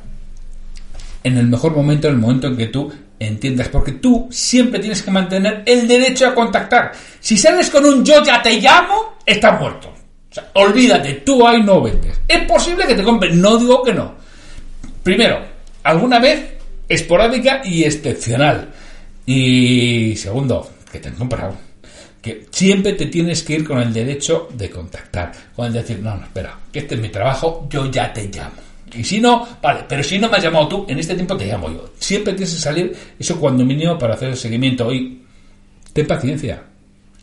En 1.24 1.37
el 1.37 1.48
mejor 1.48 1.74
momento, 1.74 2.07
en 2.07 2.14
el 2.14 2.20
momento 2.20 2.46
en 2.46 2.57
que 2.57 2.68
tú 2.68 2.92
entiendas, 3.18 3.68
porque 3.68 3.92
tú 3.92 4.29
siempre 4.31 4.79
tienes 4.79 5.03
que 5.03 5.11
mantener 5.11 5.64
el 5.66 5.88
derecho 5.88 6.29
a 6.29 6.35
contactar. 6.35 6.92
Si 7.18 7.37
sales 7.37 7.70
con 7.70 7.85
un 7.85 8.05
yo 8.05 8.22
ya 8.22 8.40
te 8.40 8.61
llamo, 8.61 9.16
estás 9.27 9.59
muerto. 9.59 9.92
O 10.35 10.40
sea, 10.40 10.51
olvídate, 10.55 11.23
tú 11.25 11.47
ahí 11.47 11.62
no 11.62 11.81
vendes. 11.81 12.20
Es 12.27 12.40
posible 12.42 12.87
que 12.87 12.97
te 12.97 13.05
compren, 13.05 13.40
no 13.40 13.57
digo 13.57 13.85
que 13.85 13.92
no. 13.92 14.14
Primero, 15.03 15.38
alguna 15.85 16.18
vez 16.18 16.55
esporádica 16.88 17.62
y 17.64 17.85
excepcional. 17.85 18.68
Y 19.25 20.16
segundo, 20.16 20.68
que 20.90 20.99
te 20.99 21.09
han 21.09 21.14
comprado 21.14 21.57
que 22.25 22.47
siempre 22.51 22.94
te 22.94 23.07
tienes 23.07 23.42
que 23.42 23.53
ir 23.53 23.64
con 23.64 23.79
el 23.79 23.92
derecho 23.92 24.49
de 24.55 24.70
contactar, 24.70 25.31
con 25.55 25.66
el 25.66 25.75
decir, 25.75 26.01
no, 26.01 26.16
no, 26.16 26.25
espera, 26.25 26.59
que 26.73 26.79
este 26.79 26.94
es 26.94 27.01
mi 27.03 27.11
trabajo, 27.11 27.68
yo 27.68 27.90
ya 27.90 28.11
te 28.14 28.27
llamo. 28.29 28.55
Y 28.94 29.05
si 29.05 29.20
no, 29.20 29.47
vale, 29.61 29.85
pero 29.87 30.03
si 30.03 30.18
no 30.18 30.31
me 30.31 30.38
has 30.38 30.42
llamado 30.42 30.66
tú, 30.66 30.87
en 30.88 30.99
este 30.99 31.14
tiempo 31.14 31.37
te 31.37 31.44
llamo 31.44 31.70
yo. 31.70 31.90
Siempre 31.99 32.33
tienes 32.33 32.55
que 32.55 32.61
salir 32.61 32.97
eso 33.18 33.38
cuando 33.38 33.62
mínimo 33.62 33.99
para 33.99 34.14
hacer 34.14 34.31
el 34.31 34.37
seguimiento. 34.38 34.90
Y 34.90 35.20
ten 35.92 36.07
paciencia. 36.07 36.62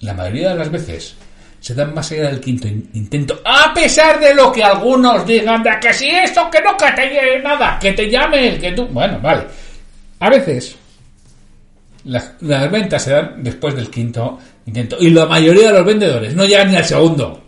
La 0.02 0.13
mayoría 0.13 0.50
de 0.50 0.56
las 0.56 0.69
veces 0.69 1.15
se 1.62 1.76
dan 1.76 1.93
más 1.93 2.12
allá 2.12 2.24
del 2.24 2.41
quinto 2.41 2.67
intento, 2.67 3.39
a 3.45 3.71
pesar 3.71 4.19
de 4.19 4.34
lo 4.34 4.52
que 4.52 4.63
algunos 4.63 5.26
digan, 5.28 5.62
de 5.62 5.69
que 5.80 5.93
si 5.93 6.10
esto, 6.10 6.50
que 6.50 6.60
no, 6.60 6.76
que 6.76 6.91
te 6.91 7.39
nada, 7.39 7.78
que 7.80 7.93
te 7.93 8.10
llame, 8.10 8.58
que 8.58 8.71
tú. 8.71 8.88
Bueno, 8.88 9.19
vale. 9.21 9.43
A 10.19 10.30
veces 10.30 10.76
las, 12.06 12.34
ventas 12.39 13.04
se 13.04 13.12
dan 13.12 13.43
después 13.43 13.76
del 13.76 13.91
quinto 13.91 14.39
intento. 14.65 14.97
Y 15.00 15.12
la 15.12 15.28
mayoría 15.28 15.67
de 15.67 15.74
los 15.74 15.86
vendedores 15.86 16.36
no 16.36 16.45
llegan 16.45 16.71
ni 16.71 16.78
al 16.78 16.86
segundo. 16.86 17.40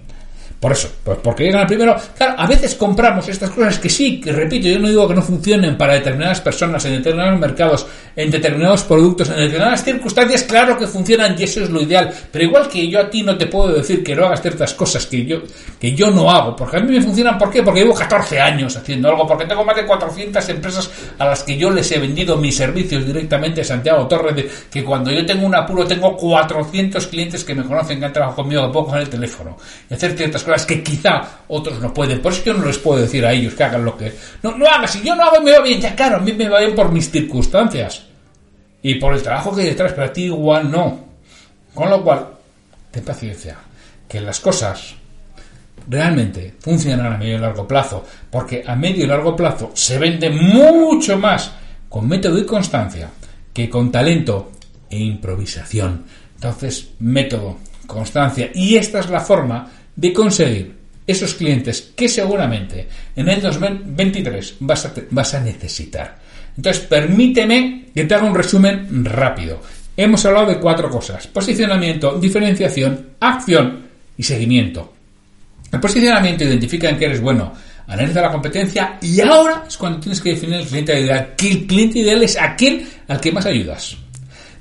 Por 0.63 0.71
eso, 0.71 0.89
pues 1.03 1.17
porque 1.21 1.43
llegan 1.43 1.59
al 1.63 1.67
primero. 1.67 1.93
Claro, 2.17 2.35
a 2.37 2.47
veces 2.47 2.75
compramos 2.75 3.27
estas 3.27 3.49
cosas 3.49 3.79
que 3.79 3.89
sí, 3.89 4.21
que 4.21 4.31
repito, 4.31 4.69
yo 4.69 4.79
no 4.79 4.87
digo 4.87 5.05
que 5.09 5.13
no 5.13 5.21
funcionen 5.21 5.77
para 5.77 5.95
determinadas 5.95 6.39
personas, 6.39 6.85
en 6.85 6.93
determinados 6.93 7.37
mercados, 7.37 7.85
en 8.15 8.31
determinados 8.31 8.83
productos, 8.83 9.27
en 9.27 9.39
determinadas 9.39 9.83
circunstancias, 9.83 10.43
claro 10.43 10.77
que 10.77 10.87
funcionan 10.87 11.35
y 11.37 11.43
eso 11.43 11.61
es 11.61 11.69
lo 11.69 11.81
ideal. 11.81 12.13
Pero 12.31 12.45
igual 12.45 12.69
que 12.69 12.87
yo 12.87 13.01
a 13.01 13.09
ti 13.09 13.23
no 13.23 13.37
te 13.37 13.47
puedo 13.47 13.73
decir 13.73 14.01
que 14.05 14.15
no 14.15 14.25
hagas 14.25 14.41
ciertas 14.41 14.73
cosas 14.73 15.05
que 15.05 15.25
yo, 15.25 15.41
que 15.77 15.91
yo 15.91 16.09
no 16.11 16.31
hago, 16.31 16.55
porque 16.55 16.77
a 16.77 16.79
mí 16.79 16.93
me 16.93 17.01
funcionan, 17.01 17.37
¿por 17.37 17.51
qué? 17.51 17.61
Porque 17.61 17.81
llevo 17.81 17.93
14 17.93 18.39
años 18.39 18.77
haciendo 18.77 19.09
algo, 19.09 19.27
porque 19.27 19.45
tengo 19.45 19.65
más 19.65 19.75
de 19.75 19.85
400 19.85 20.47
empresas 20.47 20.89
a 21.19 21.25
las 21.25 21.43
que 21.43 21.57
yo 21.57 21.71
les 21.71 21.91
he 21.91 21.99
vendido 21.99 22.37
mis 22.37 22.55
servicios 22.55 23.05
directamente 23.05 23.59
a 23.59 23.63
Santiago 23.65 24.07
Torres, 24.07 24.33
de, 24.33 24.49
que 24.71 24.81
cuando 24.81 25.11
yo 25.11 25.25
tengo 25.25 25.45
un 25.45 25.55
apuro 25.55 25.85
tengo 25.85 26.15
400 26.15 27.05
clientes 27.07 27.43
que 27.43 27.53
me 27.53 27.65
conocen, 27.65 27.99
que 27.99 28.05
han 28.05 28.13
trabajado 28.13 28.43
conmigo, 28.43 28.65
que 28.65 28.71
puedo 28.71 28.85
coger 28.85 29.01
el 29.01 29.09
teléfono 29.09 29.57
y 29.89 29.93
hacer 29.93 30.15
ciertas 30.15 30.41
cosas 30.41 30.52
que 30.65 30.83
quizá 30.83 31.39
otros 31.47 31.79
no 31.79 31.93
pueden. 31.93 32.21
Por 32.21 32.31
eso 32.31 32.43
yo 32.45 32.53
no 32.53 32.65
les 32.65 32.77
puedo 32.77 33.01
decir 33.01 33.25
a 33.25 33.33
ellos 33.33 33.53
que 33.53 33.63
hagan 33.63 33.83
lo 33.83 33.97
que... 33.97 34.13
No, 34.43 34.55
no 34.55 34.65
si 34.87 35.01
yo 35.01 35.15
no 35.15 35.23
hago 35.23 35.41
me 35.41 35.51
va 35.51 35.61
bien, 35.61 35.81
ya 35.81 35.95
claro, 35.95 36.17
a 36.17 36.19
mí 36.19 36.33
me 36.33 36.47
va 36.47 36.59
bien 36.59 36.75
por 36.75 36.91
mis 36.91 37.09
circunstancias 37.09 38.03
y 38.81 38.95
por 38.95 39.13
el 39.13 39.23
trabajo 39.23 39.55
que 39.55 39.61
hay 39.61 39.67
detrás, 39.69 39.93
pero 39.93 40.07
a 40.07 40.13
ti 40.13 40.25
igual 40.25 40.69
no. 40.69 41.05
Con 41.73 41.89
lo 41.89 42.03
cual, 42.03 42.27
ten 42.91 43.03
paciencia, 43.03 43.57
que 44.07 44.21
las 44.21 44.39
cosas 44.39 44.95
realmente 45.87 46.53
funcionan 46.59 47.13
a 47.13 47.17
medio 47.17 47.37
y 47.37 47.39
largo 47.39 47.67
plazo, 47.67 48.05
porque 48.29 48.63
a 48.65 48.75
medio 48.75 49.03
y 49.03 49.07
largo 49.07 49.35
plazo 49.35 49.71
se 49.73 49.97
vende 49.97 50.29
mucho 50.29 51.17
más 51.17 51.51
con 51.89 52.07
método 52.07 52.37
y 52.37 52.45
constancia 52.45 53.09
que 53.53 53.69
con 53.69 53.91
talento 53.91 54.51
e 54.89 54.99
improvisación. 54.99 56.05
Entonces, 56.35 56.91
método, 56.99 57.57
constancia, 57.87 58.51
y 58.53 58.75
esta 58.75 58.99
es 58.99 59.09
la 59.09 59.21
forma 59.21 59.69
de 59.95 60.13
conseguir 60.13 60.73
esos 61.05 61.33
clientes 61.33 61.91
que 61.95 62.07
seguramente 62.07 62.87
en 63.15 63.29
el 63.29 63.41
2023 63.41 64.55
vas 64.61 64.85
a, 64.85 64.93
vas 65.09 65.33
a 65.33 65.41
necesitar. 65.41 66.17
Entonces, 66.55 66.83
permíteme 66.83 67.85
que 67.93 68.05
te 68.05 68.15
haga 68.15 68.25
un 68.25 68.35
resumen 68.35 69.03
rápido. 69.05 69.61
Hemos 69.95 70.25
hablado 70.25 70.47
de 70.47 70.59
cuatro 70.59 70.89
cosas. 70.89 71.27
Posicionamiento, 71.27 72.17
diferenciación, 72.19 73.09
acción 73.19 73.83
y 74.17 74.23
seguimiento. 74.23 74.93
El 75.71 75.79
posicionamiento 75.79 76.43
identifica 76.43 76.89
en 76.89 76.97
qué 76.97 77.05
eres 77.05 77.21
bueno, 77.21 77.53
analiza 77.87 78.21
la 78.21 78.31
competencia 78.31 78.97
y 79.01 79.19
ahora 79.21 79.65
es 79.67 79.77
cuando 79.77 79.99
tienes 79.99 80.21
que 80.21 80.29
definir 80.29 80.59
el 80.59 80.67
cliente 80.67 80.99
ideal. 80.99 81.33
Que 81.35 81.51
el 81.51 81.67
cliente 81.67 81.99
ideal 81.99 82.23
es 82.23 82.39
aquel 82.39 82.87
al 83.07 83.19
que 83.19 83.31
más 83.31 83.45
ayudas. 83.45 83.97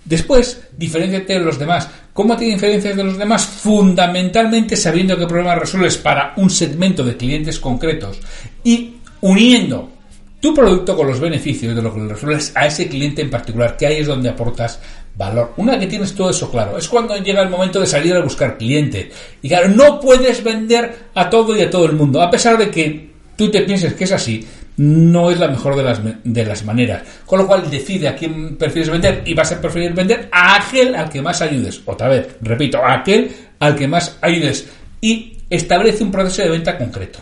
Después, 0.04 0.62
diferenciate 0.76 1.34
de 1.34 1.40
los 1.40 1.58
demás. 1.58 1.88
¿Cómo 2.12 2.37
te 2.37 2.44
diferencias 2.44 2.94
de 2.94 3.05
los 3.05 3.16
demás? 3.16 3.46
Fundamentalmente 3.46 4.77
sabiendo 4.77 5.16
qué 5.16 5.27
problema 5.27 5.55
resuelves 5.55 5.96
para 5.96 6.35
un 6.37 6.51
segmento 6.51 7.03
de 7.03 7.16
clientes 7.16 7.59
concretos 7.59 8.18
y 8.62 8.96
uniendo 9.22 9.90
tu 10.38 10.53
producto 10.53 10.94
con 10.94 11.07
los 11.07 11.20
beneficios 11.20 11.75
de 11.75 11.81
lo 11.81 11.94
que 11.94 12.01
resuelves 12.01 12.53
a 12.55 12.66
ese 12.66 12.87
cliente 12.88 13.22
en 13.22 13.31
particular, 13.31 13.79
que 13.79 13.87
ahí 13.87 14.01
es 14.01 14.07
donde 14.07 14.29
aportas 14.29 14.81
valor. 15.16 15.55
Una 15.57 15.72
vez 15.72 15.83
que 15.83 15.87
tienes 15.87 16.14
todo 16.14 16.29
eso 16.29 16.51
claro, 16.51 16.77
es 16.77 16.87
cuando 16.87 17.16
llega 17.16 17.40
el 17.40 17.48
momento 17.48 17.81
de 17.81 17.87
salir 17.87 18.14
a 18.14 18.20
buscar 18.20 18.59
cliente. 18.59 19.11
Y 19.40 19.48
claro, 19.48 19.68
no 19.68 19.98
puedes 19.98 20.44
vender 20.44 21.07
a 21.14 21.31
todo 21.31 21.57
y 21.57 21.62
a 21.62 21.70
todo 21.70 21.87
el 21.87 21.92
mundo, 21.92 22.20
a 22.20 22.31
pesar 22.31 22.59
de 22.59 22.70
que 22.70 23.11
tú 23.37 23.51
te 23.51 23.62
pienses 23.62 23.94
que 23.94 24.05
es 24.05 24.12
así, 24.12 24.46
no 24.76 25.30
es 25.30 25.38
la 25.38 25.48
mejor 25.48 25.76
de 25.76 25.82
las, 25.82 26.00
de 26.24 26.44
las 26.44 26.64
maneras. 26.64 27.02
Con 27.26 27.40
lo 27.40 27.46
cual 27.46 27.70
decide 27.70 28.08
a 28.08 28.16
quién 28.16 28.56
prefieres 28.56 28.90
vender 28.90 29.22
y 29.24 29.35
vas 29.35 29.52
a 29.52 29.61
preferir 29.61 29.92
vender 29.92 30.28
a 30.32 30.56
aquel 30.56 30.94
al 30.94 31.08
que 31.08 31.22
más 31.22 31.42
ayudes. 31.42 31.82
Otra 31.85 32.08
vez, 32.08 32.37
repito, 32.40 32.78
a 32.78 32.94
aquel 32.94 33.30
al 33.58 33.76
que 33.76 33.88
más 33.88 34.18
ayudes. 34.20 34.68
Y 35.00 35.38
establece 35.50 36.04
un 36.04 36.11
proceso 36.11 36.42
de 36.42 36.50
venta 36.50 36.78
concreto. 36.78 37.20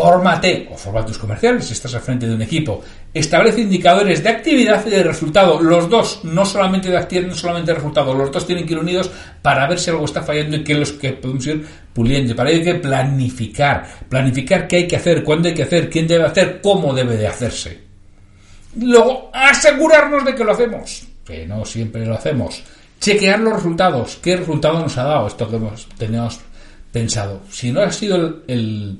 Fórmate 0.00 0.66
o 0.72 0.78
forma 0.78 1.04
tus 1.04 1.18
comerciales 1.18 1.66
si 1.66 1.74
estás 1.74 1.94
al 1.94 2.00
frente 2.00 2.26
de 2.26 2.34
un 2.34 2.40
equipo. 2.40 2.82
Establece 3.12 3.60
indicadores 3.60 4.22
de 4.22 4.30
actividad 4.30 4.82
y 4.86 4.88
de 4.88 5.02
resultado. 5.02 5.60
Los 5.60 5.90
dos, 5.90 6.20
no 6.24 6.46
solamente 6.46 6.90
de 6.90 6.96
actividad, 6.96 7.28
no 7.28 7.34
solamente 7.34 7.72
de 7.72 7.76
resultado. 7.76 8.14
Los 8.14 8.32
dos 8.32 8.46
tienen 8.46 8.64
que 8.64 8.72
ir 8.72 8.78
unidos 8.78 9.10
para 9.42 9.68
ver 9.68 9.78
si 9.78 9.90
algo 9.90 10.06
está 10.06 10.22
fallando 10.22 10.56
y 10.56 10.64
qué 10.64 10.74
los 10.74 10.92
que 10.92 11.12
podemos 11.12 11.46
ir 11.46 11.66
puliendo. 11.92 12.34
Para 12.34 12.48
ello 12.48 12.60
hay 12.60 12.64
que 12.64 12.74
planificar. 12.76 13.86
Planificar 14.08 14.66
qué 14.66 14.76
hay 14.76 14.88
que 14.88 14.96
hacer, 14.96 15.22
cuándo 15.22 15.48
hay 15.48 15.54
que 15.54 15.64
hacer, 15.64 15.90
quién 15.90 16.06
debe 16.06 16.24
hacer, 16.24 16.62
cómo 16.62 16.94
debe 16.94 17.18
de 17.18 17.26
hacerse. 17.26 17.80
Luego, 18.76 19.30
asegurarnos 19.34 20.24
de 20.24 20.34
que 20.34 20.44
lo 20.44 20.52
hacemos. 20.52 21.06
Que 21.26 21.46
no 21.46 21.62
siempre 21.66 22.06
lo 22.06 22.14
hacemos. 22.14 22.62
Chequear 22.98 23.40
los 23.40 23.52
resultados. 23.52 24.18
¿Qué 24.22 24.34
resultado 24.34 24.80
nos 24.80 24.96
ha 24.96 25.04
dado 25.04 25.26
esto 25.26 25.46
que 25.50 25.56
hemos, 25.56 25.86
teníamos 25.98 26.40
pensado? 26.90 27.42
Si 27.50 27.70
no 27.70 27.82
ha 27.82 27.92
sido 27.92 28.44
el 28.46 28.98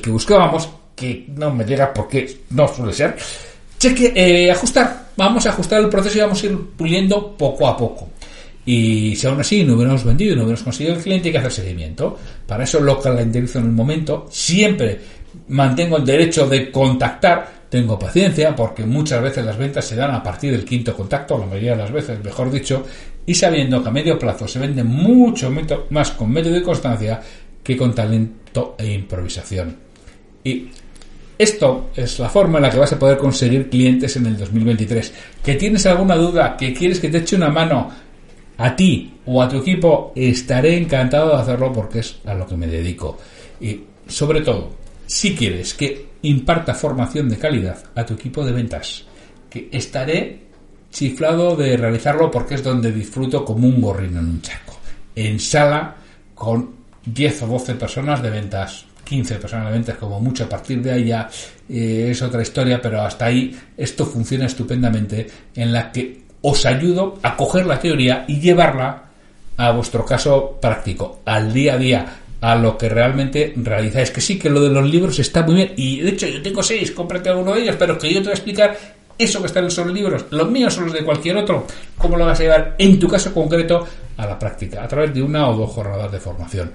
que 0.00 0.10
buscábamos, 0.10 0.68
que 0.94 1.26
no 1.36 1.52
me 1.52 1.64
llega 1.64 1.92
porque 1.92 2.42
no 2.50 2.68
suele 2.68 2.92
ser, 2.92 3.16
cheque, 3.78 4.12
eh, 4.14 4.50
ajustar, 4.50 5.08
vamos 5.16 5.44
a 5.46 5.50
ajustar 5.50 5.80
el 5.80 5.88
proceso 5.88 6.18
y 6.18 6.20
vamos 6.20 6.42
a 6.42 6.46
ir 6.46 6.58
puliendo 6.76 7.36
poco 7.36 7.66
a 7.66 7.76
poco. 7.76 8.08
Y 8.64 9.16
si 9.16 9.26
aún 9.26 9.40
así 9.40 9.64
no 9.64 9.74
hubiéramos 9.74 10.04
vendido 10.04 10.32
y 10.32 10.36
no 10.36 10.42
hubiéramos 10.42 10.62
conseguido 10.62 10.96
el 10.96 11.02
cliente, 11.02 11.28
hay 11.28 11.32
que 11.32 11.38
hacer 11.38 11.52
seguimiento. 11.52 12.16
Para 12.46 12.64
eso 12.64 12.78
lo 12.78 13.00
calendarizo 13.00 13.58
en 13.58 13.64
el 13.66 13.72
momento. 13.72 14.28
Siempre 14.30 15.00
mantengo 15.48 15.96
el 15.96 16.04
derecho 16.04 16.46
de 16.46 16.70
contactar. 16.70 17.62
Tengo 17.68 17.98
paciencia 17.98 18.54
porque 18.54 18.84
muchas 18.84 19.20
veces 19.22 19.44
las 19.44 19.56
ventas 19.56 19.84
se 19.84 19.96
dan 19.96 20.12
a 20.12 20.22
partir 20.22 20.52
del 20.52 20.64
quinto 20.64 20.94
contacto, 20.94 21.38
la 21.38 21.46
mayoría 21.46 21.72
de 21.72 21.78
las 21.78 21.90
veces, 21.90 22.22
mejor 22.22 22.50
dicho, 22.50 22.84
y 23.24 23.34
sabiendo 23.34 23.82
que 23.82 23.88
a 23.88 23.92
medio 23.92 24.18
plazo 24.18 24.46
se 24.46 24.58
vende 24.58 24.84
mucho 24.84 25.50
más 25.88 26.10
con 26.10 26.30
método 26.30 26.58
y 26.58 26.62
constancia 26.62 27.20
que 27.64 27.76
con 27.76 27.94
talento 27.94 28.41
e 28.78 28.92
improvisación. 28.92 29.76
Y 30.44 30.68
esto 31.38 31.90
es 31.96 32.18
la 32.18 32.28
forma 32.28 32.58
en 32.58 32.62
la 32.62 32.70
que 32.70 32.78
vas 32.78 32.92
a 32.92 32.98
poder 32.98 33.18
conseguir 33.18 33.68
clientes 33.68 34.16
en 34.16 34.26
el 34.26 34.36
2023. 34.36 35.12
¿Que 35.42 35.54
tienes 35.54 35.86
alguna 35.86 36.16
duda? 36.16 36.56
¿Que 36.56 36.72
quieres 36.72 37.00
que 37.00 37.08
te 37.08 37.18
eche 37.18 37.36
una 37.36 37.50
mano 37.50 37.90
a 38.58 38.76
ti 38.76 39.14
o 39.26 39.42
a 39.42 39.48
tu 39.48 39.58
equipo? 39.58 40.12
Estaré 40.14 40.76
encantado 40.76 41.30
de 41.30 41.42
hacerlo 41.42 41.72
porque 41.72 42.00
es 42.00 42.16
a 42.24 42.34
lo 42.34 42.46
que 42.46 42.56
me 42.56 42.66
dedico. 42.66 43.18
Y 43.60 43.80
sobre 44.06 44.42
todo, 44.42 44.70
si 45.06 45.34
quieres 45.34 45.74
que 45.74 46.06
imparta 46.22 46.74
formación 46.74 47.28
de 47.28 47.38
calidad 47.38 47.82
a 47.94 48.06
tu 48.06 48.14
equipo 48.14 48.44
de 48.44 48.52
ventas, 48.52 49.04
que 49.50 49.68
estaré 49.72 50.42
chiflado 50.90 51.56
de 51.56 51.76
realizarlo 51.76 52.30
porque 52.30 52.54
es 52.54 52.62
donde 52.62 52.92
disfruto 52.92 53.44
como 53.44 53.66
un 53.66 53.80
gorrino 53.80 54.20
en 54.20 54.26
un 54.26 54.42
charco. 54.42 54.78
En 55.16 55.40
sala 55.40 55.96
con 56.34 56.81
10 57.04 57.42
o 57.42 57.46
12 57.46 57.74
personas 57.74 58.22
de 58.22 58.30
ventas, 58.30 58.86
15 59.04 59.36
personas 59.36 59.66
de 59.66 59.72
ventas 59.72 59.96
como 59.96 60.20
mucho, 60.20 60.44
a 60.44 60.48
partir 60.48 60.80
de 60.82 60.92
ahí 60.92 61.04
ya 61.06 61.28
eh, 61.68 62.08
es 62.10 62.22
otra 62.22 62.42
historia, 62.42 62.80
pero 62.80 63.02
hasta 63.02 63.26
ahí 63.26 63.56
esto 63.76 64.06
funciona 64.06 64.46
estupendamente 64.46 65.26
en 65.54 65.72
la 65.72 65.90
que 65.90 66.22
os 66.42 66.66
ayudo 66.66 67.18
a 67.22 67.36
coger 67.36 67.66
la 67.66 67.78
teoría 67.78 68.24
y 68.26 68.40
llevarla 68.40 69.02
a 69.56 69.70
vuestro 69.72 70.04
caso 70.04 70.58
práctico, 70.60 71.20
al 71.24 71.52
día 71.52 71.74
a 71.74 71.78
día, 71.78 72.16
a 72.40 72.56
lo 72.56 72.76
que 72.76 72.88
realmente 72.88 73.52
realizáis. 73.56 74.10
Que 74.10 74.20
sí, 74.20 74.38
que 74.38 74.50
lo 74.50 74.60
de 74.60 74.70
los 74.70 74.88
libros 74.88 75.18
está 75.18 75.42
muy 75.42 75.54
bien. 75.54 75.72
Y 75.76 76.00
de 76.00 76.10
hecho, 76.10 76.26
yo 76.26 76.42
tengo 76.42 76.62
seis, 76.62 76.90
cómprate 76.90 77.28
alguno 77.28 77.54
de 77.54 77.62
ellos, 77.62 77.76
pero 77.78 77.96
que 77.96 78.12
yo 78.12 78.18
te 78.18 78.24
voy 78.24 78.30
a 78.30 78.34
explicar 78.34 78.76
eso 79.18 79.40
que 79.40 79.46
está 79.46 79.60
en 79.60 79.66
esos 79.66 79.86
libros, 79.86 80.24
los 80.30 80.50
míos 80.50 80.74
son 80.74 80.84
los 80.84 80.94
de 80.94 81.04
cualquier 81.04 81.36
otro, 81.36 81.66
cómo 81.96 82.16
lo 82.16 82.26
vas 82.26 82.40
a 82.40 82.42
llevar 82.42 82.74
en 82.78 82.98
tu 82.98 83.06
caso 83.06 83.32
concreto 83.32 83.86
a 84.16 84.26
la 84.26 84.38
práctica, 84.38 84.82
a 84.82 84.88
través 84.88 85.14
de 85.14 85.22
una 85.22 85.48
o 85.48 85.56
dos 85.56 85.70
jornadas 85.70 86.10
de 86.10 86.18
formación 86.18 86.72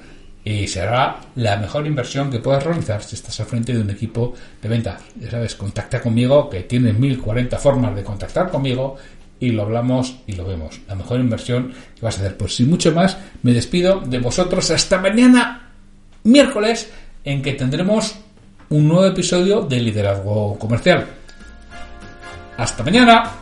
y 0.47 0.65
será 0.65 1.19
la 1.35 1.57
mejor 1.57 1.85
inversión 1.85 2.31
que 2.31 2.39
puedas 2.39 2.63
realizar 2.63 3.03
si 3.03 3.15
estás 3.15 3.37
al 3.41 3.47
frente 3.47 3.73
de 3.73 3.81
un 3.81 3.89
equipo 3.89 4.33
de 4.61 4.69
venta. 4.69 4.97
Ya 5.19 5.29
sabes, 5.29 5.55
contacta 5.55 6.01
conmigo, 6.01 6.49
que 6.49 6.61
tienes 6.61 6.97
1040 6.97 7.57
formas 7.57 7.93
de 7.93 8.01
contactar 8.01 8.49
conmigo 8.49 8.95
y 9.41 9.49
lo 9.49 9.63
hablamos 9.63 10.19
y 10.25 10.37
lo 10.37 10.45
vemos. 10.45 10.79
La 10.87 10.95
mejor 10.95 11.19
inversión 11.19 11.73
que 11.95 12.01
vas 12.01 12.17
a 12.17 12.21
hacer. 12.21 12.37
Pues 12.37 12.55
sin 12.55 12.69
mucho 12.69 12.93
más, 12.93 13.17
me 13.43 13.51
despido 13.51 13.99
de 13.99 14.19
vosotros 14.19 14.71
hasta 14.71 14.99
mañana, 14.99 15.73
miércoles, 16.23 16.93
en 17.25 17.41
que 17.41 17.51
tendremos 17.51 18.15
un 18.69 18.87
nuevo 18.87 19.05
episodio 19.05 19.63
de 19.63 19.81
Liderazgo 19.81 20.57
Comercial. 20.57 21.07
Hasta 22.55 22.83
mañana. 22.83 23.36